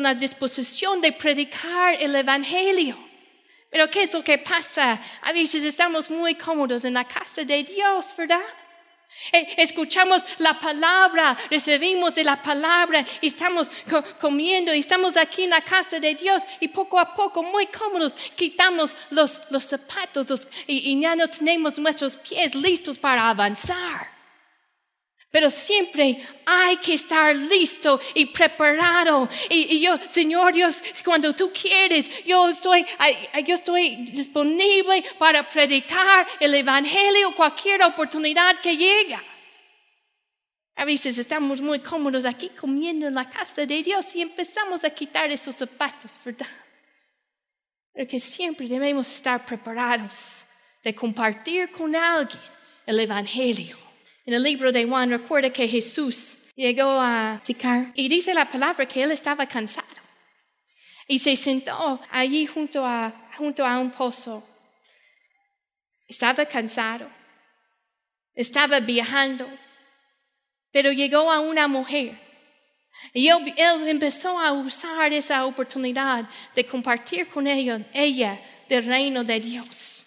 la 0.00 0.14
disposición 0.14 1.00
de 1.00 1.10
predicar 1.10 1.96
el 2.00 2.14
Evangelio. 2.14 2.96
Pero 3.70 3.90
¿qué 3.90 4.04
es 4.04 4.14
lo 4.14 4.22
que 4.22 4.38
pasa? 4.38 5.00
A 5.22 5.32
veces 5.32 5.64
estamos 5.64 6.10
muy 6.10 6.36
cómodos 6.36 6.84
en 6.84 6.94
la 6.94 7.04
casa 7.04 7.42
de 7.42 7.64
Dios, 7.64 8.14
¿verdad? 8.16 8.38
Eh, 9.32 9.54
escuchamos 9.58 10.22
la 10.38 10.58
palabra, 10.58 11.36
recibimos 11.50 12.14
de 12.14 12.24
la 12.24 12.42
palabra 12.42 13.04
estamos 13.20 13.70
comiendo 14.20 14.72
estamos 14.72 15.16
aquí 15.16 15.44
en 15.44 15.50
la 15.50 15.60
casa 15.60 16.00
de 16.00 16.14
Dios 16.14 16.42
y 16.58 16.68
poco 16.68 16.98
a 16.98 17.14
poco, 17.14 17.42
muy 17.42 17.66
cómodos, 17.66 18.14
quitamos 18.34 18.96
los, 19.10 19.42
zapatos 19.60 20.48
y, 20.66 20.92
y 20.92 21.00
ya 21.00 21.14
no 21.16 21.28
tenemos 21.28 21.78
nuestros 21.78 22.16
pies 22.16 22.54
listos 22.54 22.98
para 22.98 23.28
avanzar. 23.28 24.19
Pero 25.30 25.48
siempre 25.48 26.20
hay 26.44 26.76
que 26.78 26.94
estar 26.94 27.36
listo 27.36 28.00
y 28.14 28.26
preparado. 28.26 29.28
Y, 29.48 29.80
yo, 29.80 29.96
Señor 30.08 30.52
Dios, 30.52 30.82
cuando 31.04 31.32
tú 31.32 31.52
quieres, 31.52 32.24
yo 32.24 32.48
estoy, 32.48 32.84
yo 33.46 33.54
estoy 33.54 33.96
disponible 34.06 35.04
para 35.18 35.48
predicar 35.48 36.26
el 36.40 36.52
Evangelio 36.54 37.34
cualquier 37.36 37.82
oportunidad 37.84 38.58
que 38.60 38.76
llega. 38.76 39.22
A 40.74 40.84
veces 40.84 41.16
estamos 41.16 41.60
muy 41.60 41.78
cómodos 41.78 42.24
aquí 42.24 42.48
comiendo 42.48 43.06
en 43.06 43.14
la 43.14 43.28
casa 43.28 43.64
de 43.64 43.82
Dios 43.82 44.16
y 44.16 44.22
empezamos 44.22 44.82
a 44.82 44.90
quitar 44.90 45.30
esos 45.30 45.54
zapatos, 45.54 46.12
¿verdad? 46.24 46.46
Pero 47.92 48.08
que 48.08 48.18
siempre 48.18 48.66
debemos 48.66 49.12
estar 49.12 49.44
preparados 49.44 50.44
de 50.82 50.92
compartir 50.92 51.70
con 51.70 51.94
alguien 51.94 52.42
el 52.86 52.98
Evangelio. 52.98 53.89
En 54.26 54.34
el 54.34 54.42
libro 54.42 54.70
de 54.70 54.84
Juan 54.84 55.10
recuerda 55.10 55.50
que 55.50 55.66
Jesús 55.66 56.36
llegó 56.54 56.90
a 57.00 57.38
Sicar 57.40 57.92
y 57.94 58.08
dice 58.08 58.34
la 58.34 58.44
palabra 58.44 58.86
que 58.86 59.02
él 59.02 59.10
estaba 59.12 59.46
cansado 59.46 59.86
y 61.10 61.18
se 61.18 61.34
sentó 61.34 62.00
allí 62.10 62.46
junto 62.46 62.86
a, 62.86 63.12
junto 63.36 63.66
a 63.66 63.80
un 63.80 63.90
pozo. 63.90 64.46
Estaba 66.06 66.44
cansado, 66.46 67.08
estaba 68.32 68.78
viajando, 68.78 69.44
pero 70.70 70.92
llegó 70.92 71.32
a 71.32 71.40
una 71.40 71.66
mujer. 71.66 72.16
Y 73.12 73.26
él, 73.28 73.88
empezó 73.88 74.38
a 74.38 74.52
usar 74.52 75.12
esa 75.12 75.46
oportunidad 75.46 76.28
de 76.54 76.64
compartir 76.64 77.26
con 77.28 77.46
ella, 77.48 77.84
ella 77.92 78.40
del 78.68 78.86
reino 78.86 79.24
de 79.24 79.40
Dios. 79.40 80.06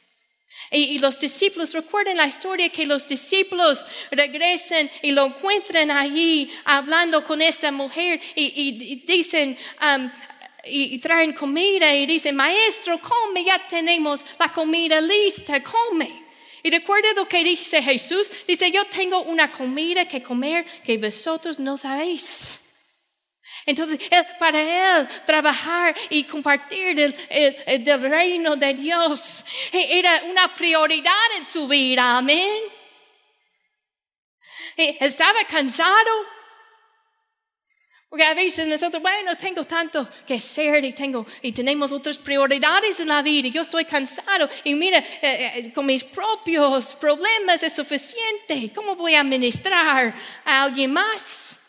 Y, 0.75 0.97
los 0.97 1.19
discípulos, 1.19 1.71
recuerden 1.73 2.17
la 2.17 2.25
historia 2.25 2.67
que 2.69 2.87
los 2.87 3.07
discípulos 3.07 3.85
regresen 4.09 4.89
y 5.03 5.11
lo 5.11 5.27
encuentran 5.27 5.91
allí 5.91 6.51
hablando 6.65 7.23
con 7.23 7.43
esta 7.43 7.71
mujer 7.71 8.19
y, 8.33 9.03
dicen, 9.05 9.55
um, 9.79 10.09
y, 10.65 10.97
traen 10.97 11.33
comida 11.33 11.93
y 11.93 12.07
dicen, 12.07 12.35
maestro, 12.35 12.99
come, 12.99 13.43
ya 13.43 13.59
tenemos 13.67 14.25
la 14.39 14.51
comida 14.51 14.99
lista, 14.99 15.61
come. 15.61 16.23
Y 16.63 16.71
recuerda 16.71 17.13
lo 17.15 17.27
que 17.27 17.43
dice 17.43 17.83
Jesús, 17.83 18.27
dice, 18.47 18.71
yo 18.71 18.83
tengo 18.85 19.21
una 19.21 19.51
comida 19.51 20.07
que 20.07 20.23
comer 20.23 20.65
que 20.83 20.97
vosotros 20.97 21.59
no 21.59 21.77
sabéis. 21.77 22.62
Entonces, 23.65 23.99
para 24.39 24.99
él 24.99 25.07
trabajar 25.25 25.95
y 26.09 26.25
compartir 26.25 26.95
del, 26.95 28.09
reino 28.09 28.55
de 28.55 28.73
Dios 28.73 29.45
e, 29.71 29.99
era 29.99 30.23
una 30.29 30.53
prioridad 30.55 31.37
en 31.37 31.45
su 31.45 31.67
vida, 31.67 32.17
amén. 32.17 32.61
E, 34.75 34.97
estaba 34.99 35.43
cansado. 35.45 36.33
Porque 38.09 38.25
a 38.25 38.35
veces 38.35 38.67
nosotros, 38.67 39.01
bueno, 39.01 39.35
tengo 39.35 39.63
tanto 39.63 40.07
que 40.27 40.35
hacer 40.35 40.85
y, 40.85 40.93
tengo, 40.93 41.25
y 41.41 41.51
tenemos 41.51 41.91
otras 41.91 42.19
prioridades 42.19 42.99
en 42.99 43.07
la 43.07 43.23
vida. 43.23 43.47
Y 43.47 43.51
yo 43.51 43.63
estoy 43.63 43.85
cansado 43.85 44.47
y 44.63 44.75
mira, 44.75 44.99
eh, 44.99 45.51
eh, 45.55 45.73
con 45.73 45.87
mis 45.87 46.03
propios 46.03 46.93
problemas 46.95 47.63
es 47.63 47.73
suficiente. 47.73 48.71
¿Cómo 48.75 48.95
voy 48.95 49.15
a 49.15 49.21
administrar 49.21 50.13
a 50.45 50.63
alguien 50.63 50.93
más? 50.93 51.62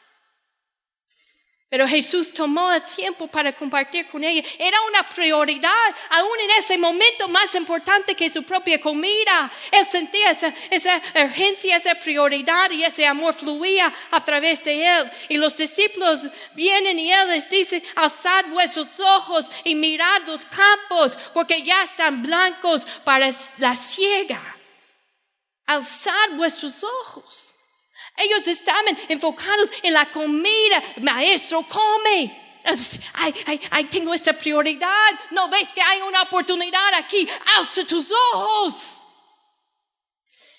Pero 1.75 1.89
Jesús 1.89 2.33
tomó 2.33 2.73
el 2.73 2.85
tiempo 2.85 3.27
para 3.27 3.53
compartir 3.53 4.07
con 4.07 4.23
ella. 4.23 4.49
Era 4.61 4.81
una 4.83 5.09
prioridad, 5.09 5.97
aún 6.09 6.39
en 6.45 6.51
ese 6.61 6.79
momento 6.79 7.27
más 7.27 7.53
importante 7.57 8.15
que 8.15 8.31
su 8.31 8.45
propia 8.45 8.81
comida. 8.81 9.51
Él 9.73 9.85
sentía 9.85 10.31
esa, 10.71 11.03
urgencia, 11.17 11.77
esa 11.77 11.97
prioridad 11.97 12.71
y 12.71 12.85
ese 12.85 13.05
amor 13.05 13.35
fluía 13.35 13.93
a 14.13 14.25
través 14.25 14.63
de 14.63 14.87
él. 14.87 15.11
Y 15.29 15.37
los 15.37 15.57
discípulos 15.57 16.29
vienen 16.55 16.97
y 16.97 17.11
él 17.11 17.27
les 17.27 17.51
dice, 17.51 17.83
alzad 17.97 18.45
vuestros 18.51 19.01
ojos 19.01 19.47
y 19.65 19.75
mirad 19.75 20.23
los 20.29 20.45
campos, 20.45 21.19
porque 21.33 21.61
ya 21.65 21.83
están 21.83 22.23
blancos 22.23 22.87
para 23.03 23.29
la 23.59 23.75
siega. 23.75 24.41
Alzad 25.67 26.37
vuestros 26.37 26.85
ojos. 26.85 27.54
Ellos 28.17 28.47
estaban 28.47 28.97
enfocados 29.09 29.69
en 29.83 29.93
la 29.93 30.11
comida. 30.11 30.83
Maestro, 31.01 31.63
come. 31.63 32.43
Ay, 33.15 33.35
ay, 33.47 33.61
ay, 33.71 33.85
tengo 33.85 34.15
esta 34.15 34.33
prioridad. 34.33 35.11
No 35.31 35.49
ves 35.49 35.73
que 35.73 35.83
hay 35.83 36.01
una 36.01 36.23
oportunidad 36.23 36.95
aquí. 36.95 37.29
Alza 37.59 37.85
tus 37.85 38.11
ojos. 38.33 38.94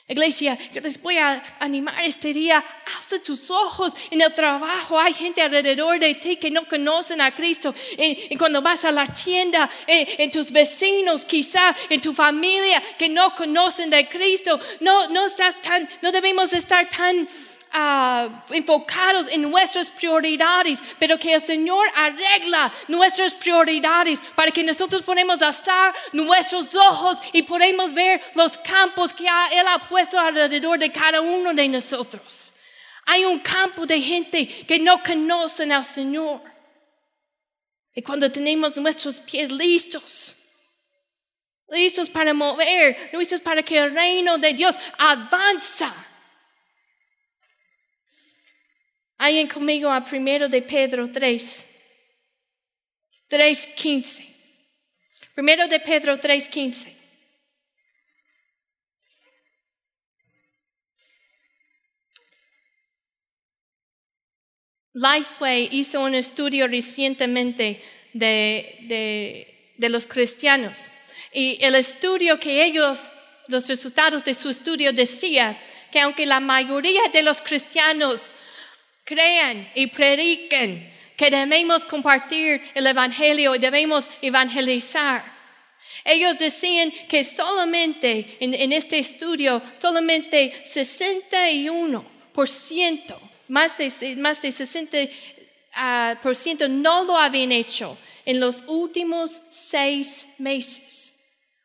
Iglesia, 0.08 0.56
yo 0.72 0.82
les 0.82 1.02
voy 1.02 1.18
a 1.18 1.58
animar 1.60 1.96
este 2.04 2.32
día. 2.32 2.63
Alza 2.96 3.18
tus 3.24 3.50
ojos 3.50 3.91
en 4.12 4.22
el 4.22 4.32
trabajo. 4.36 5.00
Hay 5.00 5.15
gente 5.15 5.41
alrededor 5.41 6.00
de 6.00 6.13
ti 6.13 6.36
que 6.36 6.52
no 6.52 6.68
conocen 6.68 7.22
a 7.22 7.34
Cristo. 7.34 7.74
Y, 7.98 8.38
cuando 8.38 8.62
vas 8.62 8.86
a 8.86 8.91
la 8.91 9.08
tienda, 9.08 9.68
en, 9.88 10.08
en, 10.20 10.30
tus 10.30 10.52
vecinos, 10.52 11.26
quizá 11.26 11.76
en 11.89 12.00
tu 12.02 12.13
familia 12.13 12.84
que 13.00 13.10
no 13.10 13.34
conocen 13.34 13.89
de 13.89 14.08
Cristo, 14.08 14.60
no, 14.80 15.10
no 15.10 15.26
estás 15.26 15.60
tan, 15.60 15.89
no 16.04 16.12
debemos 16.12 16.54
estar 16.54 16.88
tan 16.88 17.28
Uh, 17.78 18.32
enfocados 18.54 19.28
en 19.30 19.42
nuestras 19.42 19.90
prioridades, 19.90 20.82
pero 20.98 21.20
que 21.20 21.34
el 21.34 21.42
Señor 21.42 21.86
arregla 21.94 22.72
nuestras 22.88 23.34
prioridades 23.34 24.22
para 24.34 24.50
que 24.50 24.64
nosotros 24.64 25.02
podamos 25.02 25.42
alzar 25.42 25.94
nuestros 26.14 26.74
ojos 26.74 27.18
y 27.34 27.42
podamos 27.42 27.94
ver 27.94 28.22
los 28.34 28.58
campos 28.60 29.14
que 29.14 29.26
Él 29.26 29.66
ha 29.68 29.78
puesto 29.90 30.18
alrededor 30.18 30.80
de 30.80 30.90
cada 30.90 31.20
uno 31.20 31.54
de 31.54 31.68
nosotros. 31.68 32.54
Hay 33.08 33.26
un 33.26 33.40
campo 33.40 33.86
de 33.86 34.00
gente 34.00 34.48
que 34.48 34.80
no 34.80 35.04
conocen 35.04 35.74
al 35.74 35.84
Señor. 35.84 36.42
Y 37.94 38.02
cuando 38.02 38.32
tenemos 38.32 38.78
nuestros 38.78 39.20
pies 39.20 39.52
listos, 39.52 40.34
listos 41.68 42.10
para 42.10 42.34
mover, 42.34 43.10
listos 43.12 43.42
para 43.42 43.62
que 43.64 43.78
el 43.78 43.94
reino 43.94 44.38
de 44.38 44.54
Dios 44.54 44.78
avanza 44.98 45.94
Vayan 49.17 49.47
conmigo 49.47 49.89
a 49.89 50.04
primero 50.04 50.47
de 50.49 50.62
Pedro 50.62 51.10
3, 51.12 51.67
3.15. 53.30 54.23
Primero 55.34 55.67
de 55.67 55.80
Pedro 55.80 56.19
3.15. 56.19 56.93
Lifeway 64.93 65.69
hizo 65.71 66.01
un 66.01 66.15
estudio 66.15 66.67
recientemente 66.67 67.84
de, 68.13 68.78
de, 68.84 69.73
de, 69.78 69.89
los 69.89 70.06
cristianos 70.06 70.88
y 71.34 71.58
el 71.60 71.75
estudio 71.75 72.39
que 72.39 72.63
ellos, 72.63 73.12
los 73.47 73.67
resultados 73.67 74.23
de 74.23 74.34
su 74.34 74.49
estudio 74.49 74.93
decía 74.93 75.60
que 75.91 75.99
aunque 75.99 76.25
la 76.25 76.39
mayoría 76.39 77.01
de 77.12 77.23
los 77.23 77.41
cristianos 77.41 78.34
crean 79.06 79.70
y 79.76 79.88
prediquen 79.88 80.94
que 81.15 81.30
debemos 81.30 81.86
compartir 81.86 82.62
el 82.74 82.88
Evangelio 82.88 83.56
y 83.56 83.60
debemos 83.60 84.10
evangelizar. 84.22 85.24
Ellos 86.04 86.38
decían 86.38 86.91
que 87.08 87.24
solamente 87.24 88.36
en, 88.39 88.74
este 88.74 89.00
estudio, 89.00 89.62
solamente 89.80 90.54
61%, 90.63 92.04
más 93.48 93.78
de, 93.78 94.15
más 94.18 94.41
de 94.41 94.50
60% 94.50 95.10
ah, 95.74 96.18
no 96.68 97.04
lo 97.06 97.15
habían 97.18 97.52
hecho 97.54 97.98
en 98.26 98.39
los 98.39 98.63
últimos 98.68 99.41
seis 99.50 100.28
meses. 100.38 101.13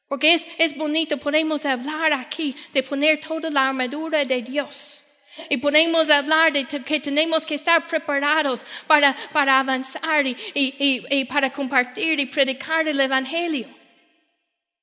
Porque 0.07 0.35
es, 0.35 0.47
es 0.59 0.77
bonito, 0.77 1.17
podemos 1.17 1.65
hablar 1.65 2.13
aquí 2.13 2.55
de 2.73 2.83
poner 2.83 3.21
toda 3.21 3.51
la 3.51 3.69
armadura 3.69 4.25
de 4.25 4.43
Dios. 4.43 5.05
Y 5.49 5.57
podemos 5.57 6.11
hablar 6.11 6.53
de 6.53 6.65
que 6.65 7.01
tenemos 7.01 7.47
que 7.47 7.55
estar 7.55 7.87
preparados 7.87 8.65
para, 8.87 9.17
para 9.33 9.59
avanzar 9.61 10.27
y, 10.27 10.37
y, 10.55 11.07
y, 11.09 11.25
para 11.25 11.51
compartir 11.53 12.21
y 12.21 12.27
predicar 12.27 12.87
el 12.87 13.01
Evangelio. 13.01 13.69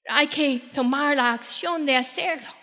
Hay 0.08 0.28
que 0.28 0.62
tomar 0.74 1.16
la 1.16 1.34
acción 1.34 1.86
de 1.86 1.96
hacerlo, 1.96 2.54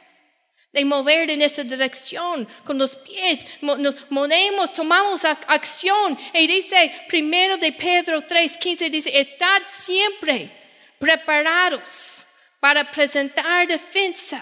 de 0.73 0.85
mover 0.85 1.31
en 1.31 1.43
esa 1.43 1.63
dirección 1.63 2.49
con 2.65 2.79
los 2.79 2.97
pies. 2.97 3.47
Nos 3.61 4.11
movemos, 4.11 4.73
tomamos 4.73 5.25
acción. 5.25 6.19
Y 6.33 6.47
dice 6.47 6.93
primero 7.09 7.57
de 7.59 7.73
Pedro 7.73 8.23
3:15, 8.23 8.91
dice, 8.91 9.19
estad 9.19 9.63
siempre 9.67 10.51
preparados 10.99 12.27
para 12.61 12.91
presentar 12.91 13.67
defensa 13.67 14.41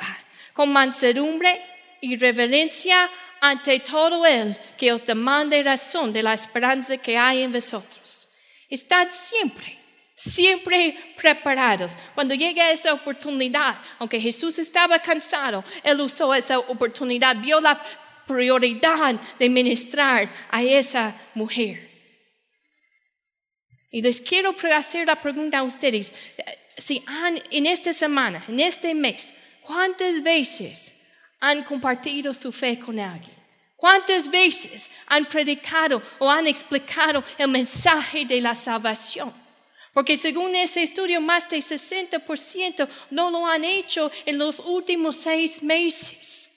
con 0.53 0.73
mansedumbre 0.73 1.61
y 2.01 2.17
reverencia 2.17 3.11
ante 3.43 3.81
todo 3.81 4.25
el 4.25 4.57
que 4.79 4.93
os 4.93 5.05
demande 5.05 5.65
razón 5.65 6.13
de 6.13 6.23
la 6.23 6.33
esperanza 6.33 6.97
que 6.97 7.19
hay 7.19 7.43
en 7.43 7.51
vosotros. 7.51 8.29
Estad 8.71 9.09
siempre, 9.11 9.77
siempre 10.15 10.97
preparados. 11.17 11.97
Cuando 12.15 12.35
llegue 12.35 12.71
esa 12.71 12.93
oportunidad, 12.95 13.75
aunque 13.99 14.21
Jesús 14.21 14.61
estaba 14.61 15.01
cansado, 15.01 15.65
Él 15.83 16.01
usó 16.01 16.33
esa 16.33 16.61
oportunidad, 16.61 17.35
vio 17.35 17.61
la 17.61 17.83
prioridad 18.29 19.17
de 19.41 19.49
ministrar 19.49 20.33
a 20.49 20.63
esa 20.63 21.13
mujer. 21.35 21.91
Y 23.91 24.03
les 24.03 24.21
quiero 24.21 24.55
hacer 24.73 25.09
la 25.09 25.21
pregunta 25.21 25.59
a 25.59 25.65
ustedes, 25.65 26.15
si 26.79 27.03
han 27.07 27.43
en 27.51 27.67
esta 27.67 27.93
semana, 27.93 28.45
en 28.47 28.61
este 28.61 28.95
mes, 28.95 29.35
¿cuántas 29.63 30.23
veces 30.23 30.95
han 31.43 31.65
compartido 31.65 32.33
su 32.33 32.53
fe 32.53 32.79
con 32.79 32.99
alguien? 32.99 33.37
¿Cuántas 33.77 34.31
veces 34.31 34.91
han 35.09 35.27
predicado 35.27 36.01
o 36.21 36.31
han 36.31 36.47
explicado 36.47 37.25
el 37.37 37.49
mensaje 37.49 38.25
de 38.25 38.41
la 38.41 38.55
salvación? 38.55 39.33
Porque 39.93 40.17
según 40.17 40.55
ese 40.55 40.85
estudio, 40.85 41.21
más 41.21 41.49
del 41.49 41.61
60% 41.61 42.89
no 43.11 43.31
lo 43.31 43.45
han 43.45 43.65
hecho 43.65 44.11
en 44.25 44.39
los 44.39 44.61
últimos 44.61 45.17
seis 45.17 45.63
meses. 45.63 46.49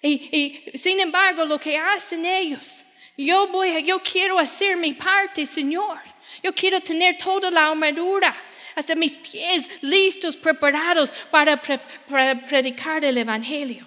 Y, 0.00 0.70
sin 0.74 1.00
embargo, 1.00 1.44
lo 1.44 1.58
que 1.58 1.76
hacen 1.76 2.24
ellos, 2.24 2.84
yo 3.16 3.48
voy, 3.48 3.82
yo 3.82 4.00
quiero 4.00 4.38
hacer 4.38 4.76
mi 4.76 4.94
parte, 4.94 5.44
Señor. 5.44 5.98
Yo 6.42 6.54
quiero 6.54 6.80
tener 6.80 7.18
toda 7.18 7.50
la 7.50 7.68
armadura, 7.68 8.34
hasta 8.74 8.94
mis 8.94 9.12
pies 9.12 9.68
listos, 9.82 10.36
preparados 10.36 11.12
para 11.30 11.60
predicar 11.60 13.04
el 13.04 13.18
Evangelio. 13.18 13.86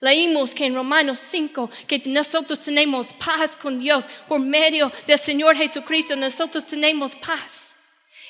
Leímos 0.00 0.54
que 0.54 0.66
en 0.66 0.74
Romanos 0.74 1.18
5 1.18 1.70
que 1.86 2.02
nosotros 2.06 2.60
tenemos 2.60 3.12
paz 3.14 3.56
con 3.56 3.78
Dios 3.78 4.06
por 4.28 4.38
medio 4.38 4.92
del 5.06 5.18
Señor 5.18 5.56
Jesucristo, 5.56 6.14
nosotros 6.14 6.66
tenemos 6.66 7.16
paz. 7.16 7.76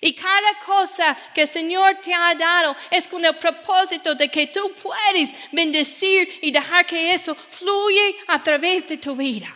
Y 0.01 0.15
cada 0.15 0.59
cosa 0.65 1.17
que 1.35 1.43
el 1.43 1.49
Señor 1.49 1.97
te 1.97 2.13
ha 2.13 2.35
dado 2.35 2.77
es 2.91 3.09
con 3.09 3.25
el 3.25 3.35
propósito 3.37 4.15
de 4.15 4.29
que 4.29 4.47
tú 4.49 4.73
puedes 4.81 5.31
bendecir 5.51 6.39
y 6.43 6.51
dejar 6.51 6.85
que 6.87 7.15
eso 7.15 7.35
fluya 7.35 8.03
a 8.29 8.43
través 8.43 8.87
de 8.87 8.99
tu 8.99 9.17
vida. 9.17 9.53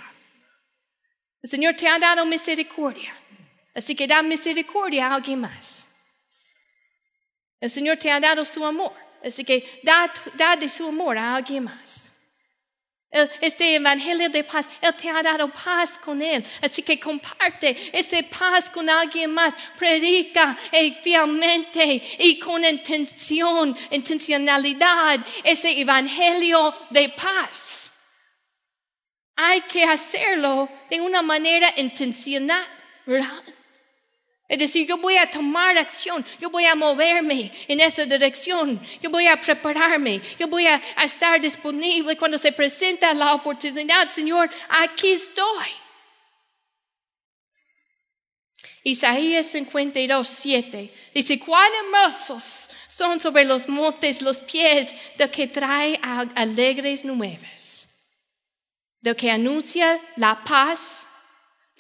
El 1.43 1.51
Señor 1.51 1.75
te 1.75 1.87
ha 1.87 1.99
dado 1.99 2.25
misericordia, 2.25 3.15
así 3.75 3.95
que 3.95 4.07
da 4.07 4.23
misericordia 4.23 5.07
a 5.07 5.15
alguien 5.15 5.41
más. 5.41 5.89
El 7.61 7.71
Señor 7.71 7.99
te 7.99 8.11
ha 8.11 8.19
dado 8.19 8.45
su 8.45 8.65
amor. 8.65 8.93
Así 9.23 9.45
que 9.45 9.81
da, 9.83 10.57
de 10.57 10.69
su 10.69 10.89
amor 10.89 11.19
a 11.19 11.37
alguien 11.37 11.65
más. 11.65 12.15
Este 13.41 13.75
evangelio 13.75 14.31
de 14.31 14.45
paz, 14.45 14.69
Él 14.81 14.95
te 14.95 15.11
ha 15.11 15.23
dado 15.23 15.53
paz 15.53 15.99
con 15.99 16.23
Él. 16.23 16.45
Así 16.63 16.83
que 16.83 16.99
comparte 16.99 17.91
esa 17.93 18.23
paz 18.23 18.71
con 18.71 18.89
alguien 18.89 19.33
más. 19.33 19.55
Predica 19.77 20.57
eh, 20.73 20.95
fielmente 21.03 22.03
y 22.19 22.39
con 22.39 22.65
intención, 22.65 23.77
intencionalidad 23.91 25.21
ese 25.45 25.81
evangelio 25.81 26.73
de 26.91 27.09
paz. 27.11 27.93
Hay 29.37 29.61
que 29.63 29.85
hacerlo 29.85 30.69
de 30.89 31.01
una 31.01 31.21
manera 31.21 31.73
intencional, 31.77 32.65
¿verdad? 33.05 33.43
Es 34.51 34.59
decir, 34.59 34.85
yo 34.85 34.99
voy 34.99 35.17
a 35.17 35.31
tomar 35.31 35.79
acción, 35.79 36.27
yo 36.41 36.51
voy 36.51 36.65
a 36.65 36.75
moverme 36.75 37.53
en 37.69 37.79
esa 37.79 38.05
dirección, 38.05 38.81
yo 39.01 39.09
voy 39.09 39.29
a 39.29 39.41
prepararme, 39.41 40.21
yo 40.41 40.49
voy 40.49 40.67
a, 40.67 40.83
estar 41.05 41.41
disponible 41.41 42.17
cuando 42.17 42.37
se 42.37 42.51
presenta 42.51 43.15
la 43.15 43.35
oportunidad. 43.35 44.09
Señor, 44.09 44.51
aquí 44.69 45.13
estoy. 45.13 45.69
Isaías 48.83 49.47
52, 49.47 50.29
7 50.29 50.95
dice, 51.15 51.39
cuán 51.39 51.71
hermosos 51.85 52.71
son 52.89 53.21
sobre 53.21 53.45
los 53.45 53.69
montes 53.69 54.21
los 54.21 54.41
pies 54.41 54.93
de 55.17 55.31
que 55.31 55.47
trae 55.47 55.97
alegres 56.35 57.05
nuevas, 57.05 57.89
de 59.01 59.15
que 59.15 59.31
anuncia 59.31 59.97
la 60.17 60.43
paz 60.43 61.07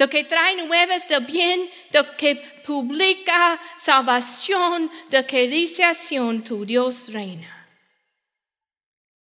de 0.00 0.08
que 0.08 0.24
trae 0.24 0.56
nuevas 0.56 1.06
del 1.08 1.26
bien, 1.26 1.68
de 1.90 2.02
que 2.16 2.36
publica 2.64 3.60
salvación, 3.76 4.90
de 5.10 5.26
que 5.26 5.46
dice 5.46 5.84
acción, 5.84 6.42
tu 6.42 6.64
Dios 6.64 7.12
reina. 7.12 7.68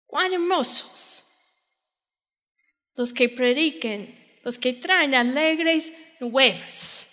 Cuán 0.05 0.35
hermosos 0.35 1.25
los 2.95 3.15
que 3.15 3.31
prediquen, 3.31 4.39
los 4.45 4.59
que 4.59 4.75
traen 4.75 5.15
alegres 5.15 5.95
nuevas. 6.21 7.09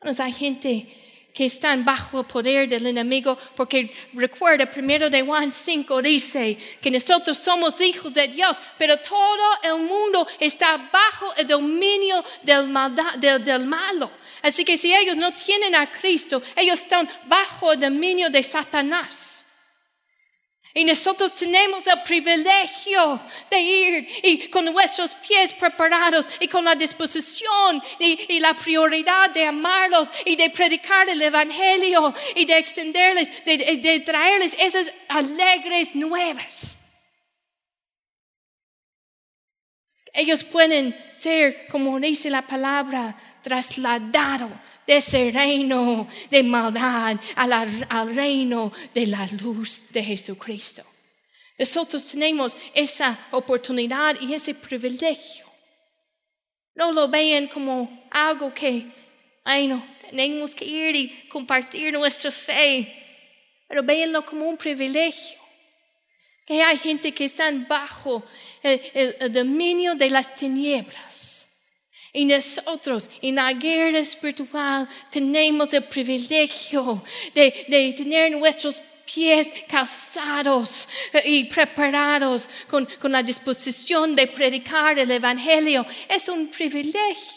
hay 0.00 0.32
gente 0.32 0.88
que 1.36 1.44
están 1.44 1.84
bajo 1.84 2.20
el 2.20 2.24
poder 2.24 2.66
del 2.66 2.86
enemigo, 2.86 3.36
porque 3.54 3.94
recuerda, 4.14 4.70
primero 4.70 5.10
de 5.10 5.20
Juan 5.20 5.52
5 5.52 6.00
dice 6.00 6.56
que 6.80 6.90
nosotros 6.90 7.36
somos 7.36 7.78
hijos 7.82 8.14
de 8.14 8.26
Dios, 8.28 8.56
pero 8.78 8.96
todo 8.96 9.46
el 9.62 9.82
mundo 9.82 10.26
está 10.40 10.78
bajo 10.90 11.34
el 11.36 11.46
dominio 11.46 12.24
del, 12.42 12.72
del, 13.18 13.44
del 13.44 13.66
malo. 13.66 14.10
Así 14.40 14.64
que 14.64 14.78
si 14.78 14.94
ellos 14.94 15.18
no 15.18 15.34
tienen 15.34 15.74
a 15.74 15.90
Cristo, 15.90 16.42
ellos 16.56 16.80
están 16.80 17.06
bajo 17.26 17.74
el 17.74 17.80
dominio 17.80 18.30
de 18.30 18.42
Satanás. 18.42 19.35
Y 20.76 20.84
nosotros 20.84 21.34
tenemos 21.34 21.86
el 21.86 22.02
privilegio 22.02 23.18
de 23.48 23.58
ir 23.58 24.08
y 24.22 24.48
con 24.50 24.66
nuestros 24.66 25.14
pies 25.14 25.54
preparados 25.54 26.26
y 26.38 26.48
con 26.48 26.66
la 26.66 26.74
disposición 26.74 27.82
y, 27.98 28.38
la 28.40 28.52
prioridad 28.52 29.30
de 29.30 29.46
amarlos 29.46 30.10
y 30.26 30.36
de 30.36 30.50
predicar 30.50 31.08
el 31.08 31.22
Evangelio 31.22 32.12
y 32.34 32.44
de 32.44 32.58
extenderles, 32.58 33.42
de, 33.46 33.56
de 33.56 34.00
traerles 34.00 34.54
esas 34.58 34.92
alegres 35.08 35.96
nuevas. 35.96 36.78
Ellos 40.12 40.44
pueden 40.44 40.94
ser, 41.14 41.68
como 41.68 41.98
dice 41.98 42.28
la 42.28 42.42
palabra, 42.42 43.16
trasladados 43.42 44.50
de 44.86 44.96
ese 44.96 45.30
reino 45.32 46.08
de 46.30 46.42
maldad 46.42 47.18
al 47.34 48.14
reino 48.14 48.72
de 48.94 49.06
la 49.06 49.26
luz 49.42 49.88
de 49.90 50.02
Jesucristo. 50.02 50.82
Nosotros 51.58 52.04
tenemos 52.10 52.56
esa 52.74 53.18
oportunidad 53.30 54.20
y 54.20 54.34
ese 54.34 54.54
privilegio. 54.54 55.46
No 56.74 56.92
lo 56.92 57.08
vean 57.08 57.48
como 57.48 58.06
algo 58.10 58.52
que, 58.52 58.86
ay 59.44 59.72
tenemos 60.10 60.54
que 60.54 60.64
ir 60.64 60.94
y 60.94 61.28
compartir 61.28 61.92
nuestra 61.92 62.30
fe, 62.30 62.86
pero 63.66 63.82
véanlo 63.82 64.24
como 64.24 64.48
un 64.48 64.56
privilegio. 64.56 65.38
Que 66.46 66.62
hay 66.62 66.78
gente 66.78 67.12
que 67.12 67.24
está 67.24 67.50
bajo 67.50 68.22
el 68.62 69.32
dominio 69.32 69.96
de 69.96 70.10
las 70.10 70.32
tinieblas 70.36 71.45
y 72.16 72.24
nosotros 72.24 73.10
en 73.20 73.34
la 73.34 73.52
guerra 73.52 73.98
espiritual 73.98 74.88
tenemos 75.10 75.72
el 75.74 75.84
privilegio 75.84 77.02
de, 77.34 77.94
tener 77.94 78.32
nuestros 78.32 78.80
pies 79.04 79.52
calzados 79.68 80.88
y 81.26 81.44
preparados 81.44 82.48
con, 82.68 82.88
la 83.02 83.22
disposición 83.22 84.16
de 84.16 84.28
predicar 84.28 84.98
el 84.98 85.10
Evangelio. 85.10 85.84
Es 86.08 86.30
un 86.30 86.48
privilegio. 86.48 87.35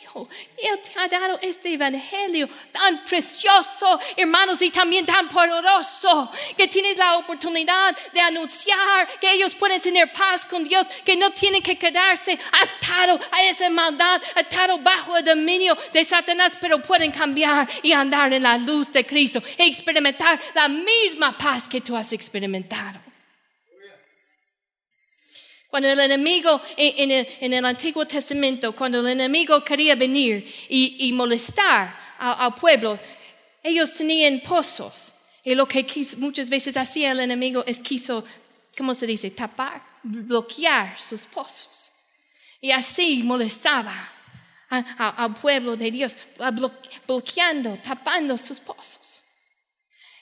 Él 0.58 0.80
te 0.82 1.00
ha 1.00 1.08
dado 1.08 1.40
este 1.42 1.74
evangelio 1.74 2.48
tan 2.72 3.04
precioso, 3.04 4.00
hermanos, 4.16 4.62
y 4.62 4.70
también 4.72 5.06
tan 5.06 5.30
poderoso, 5.30 6.32
que 6.58 6.68
tienes 6.68 6.98
la 6.98 7.18
oportunidad 7.18 7.96
de 8.12 8.22
anunciar 8.22 9.08
que 9.20 9.32
ellos 9.32 9.56
pueden 9.56 9.82
tener 9.82 10.12
paz 10.12 10.46
con 10.46 10.64
Dios, 10.64 10.88
que 11.06 11.16
no 11.16 11.32
tienen 11.32 11.62
que 11.62 11.78
quedarse 11.78 12.38
atados 12.52 13.22
a 13.32 13.44
esa 13.44 13.70
maldad, 13.70 14.22
atados 14.36 14.82
bajo 14.82 15.18
el 15.18 15.26
dominio 15.26 15.78
de 15.94 16.04
Satanás, 16.04 16.58
pero 16.60 16.82
pueden 16.82 17.12
cambiar 17.12 17.68
y 17.84 17.92
andar 17.92 18.34
en 18.34 18.44
la 18.44 18.58
luz 18.58 18.92
de 18.92 19.06
Cristo 19.06 19.42
y 19.58 19.64
experimentar 19.64 20.40
la 20.56 20.68
misma 20.68 21.38
paz 21.38 21.68
que 21.68 21.82
tú 21.82 21.96
has 21.96 22.12
experimentado. 22.14 23.09
Cuando 25.70 25.88
el 25.90 26.00
enemigo 26.00 26.60
en, 26.76 27.54
el, 27.54 27.66
Antiguo 27.66 28.06
Testamento, 28.08 28.76
cuando 28.76 29.02
el 29.02 29.08
enemigo 29.08 29.64
quería 29.64 29.96
venir 29.96 30.52
y, 30.68 31.12
molestar 31.14 31.96
al, 32.18 32.56
pueblo, 32.56 33.00
ellos 33.62 33.94
tenían 33.94 34.40
pozos. 34.40 35.14
Y 35.44 35.54
lo 35.54 35.68
que 35.68 35.86
muchas 36.18 36.50
veces 36.50 36.76
hacía 36.76 37.12
el 37.12 37.20
enemigo 37.20 37.64
es 37.68 37.80
quiso, 37.80 38.26
¿cómo 38.76 38.96
se 38.96 39.06
dice? 39.06 39.30
Tapar, 39.30 39.84
bloquear 40.02 41.00
sus 41.00 41.28
pozos. 41.28 41.92
Y 42.60 42.72
así 42.72 43.22
molestaba 43.24 44.12
al 44.70 45.36
pueblo 45.36 45.76
de 45.76 45.92
Dios, 45.92 46.18
bloqueando, 47.06 47.78
tapando 47.78 48.40
sus 48.40 48.60
pozos. 48.60 49.24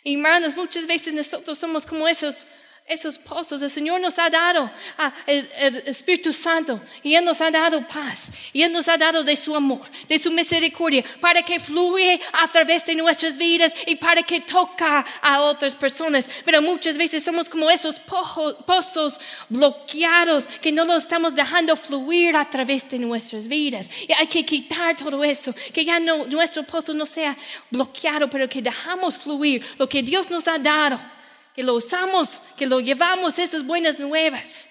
Y 0.03 0.15
hermanos, 0.15 0.57
muchas 0.57 0.85
veces 0.85 1.13
nosotros 1.13 1.57
somos 1.57 1.85
como 1.85 2.05
esos 2.07 2.47
esos 2.87 3.17
pozos. 3.17 3.61
El 3.61 3.69
Señor 3.69 3.99
nos 3.99 4.17
ha 4.17 4.29
dado 4.29 4.71
ah, 4.97 5.13
el, 5.25 5.83
Espíritu 5.85 6.31
Santo 6.31 6.79
y 7.03 7.15
Él 7.15 7.25
nos 7.25 7.41
ha 7.41 7.51
dado 7.51 7.85
paz 7.85 8.31
y 8.53 8.61
Él 8.61 8.71
nos 8.71 8.87
ha 8.87 8.97
dado 8.97 9.23
de 9.23 9.35
su 9.35 9.55
amor, 9.55 9.81
de 10.07 10.17
su 10.17 10.31
misericordia, 10.31 11.03
para 11.19 11.41
que 11.41 11.59
fluya 11.59 12.17
a 12.31 12.49
través 12.49 12.85
de 12.85 12.95
nuestras 12.95 13.37
vidas 13.37 13.73
y 13.85 13.95
para 13.95 14.23
que 14.23 14.39
toca 14.41 15.05
a 15.21 15.41
otras 15.41 15.75
personas. 15.75 16.29
Pero 16.45 16.61
muchas 16.61 16.97
veces 16.97 17.23
somos 17.23 17.49
como 17.49 17.69
esos 17.69 17.99
pozos 17.99 19.19
bloqueados 19.49 20.47
que 20.61 20.71
no 20.71 20.85
lo 20.85 20.95
estamos 20.95 21.35
dejando 21.35 21.75
fluir 21.75 22.37
a 22.37 22.49
través 22.49 22.89
de 22.89 22.99
nuestras 22.99 23.49
vidas. 23.49 23.89
Y 24.07 24.13
hay 24.13 24.27
que 24.27 24.45
quitar 24.45 24.95
todo 24.95 25.23
eso, 25.25 25.53
que 25.73 25.83
ya 25.83 25.99
nuestro 25.99 26.63
pozo 26.63 26.93
no 26.93 27.05
sea 27.05 27.35
bloqueado, 27.69 28.29
pero 28.29 28.47
que 28.47 28.61
dejamos 28.61 29.17
fluir 29.17 29.65
lo 29.77 29.89
que 29.89 30.01
Dios 30.01 30.29
nos 30.29 30.47
ha 30.47 30.57
dado 30.57 31.16
que 31.57 31.63
lo 31.63 31.73
usamos, 31.73 32.39
que 32.55 32.67
lo 32.67 32.79
llevamos 32.79 33.39
esas 33.39 33.65
buenas 33.65 33.99
nuevas. 33.99 34.69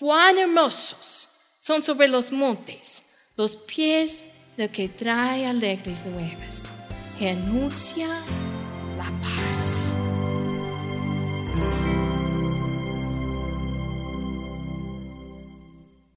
cuán 0.00 0.38
hermosos 0.38 1.28
son 1.58 1.82
sobre 1.82 2.08
los 2.08 2.32
montes 2.32 3.04
los 3.36 3.56
pies 3.56 4.24
del 4.56 4.70
que 4.70 4.88
trae 4.88 5.46
alegres 5.46 6.06
nuevas, 6.06 6.64
que 7.18 7.30
anuncia 7.30 8.08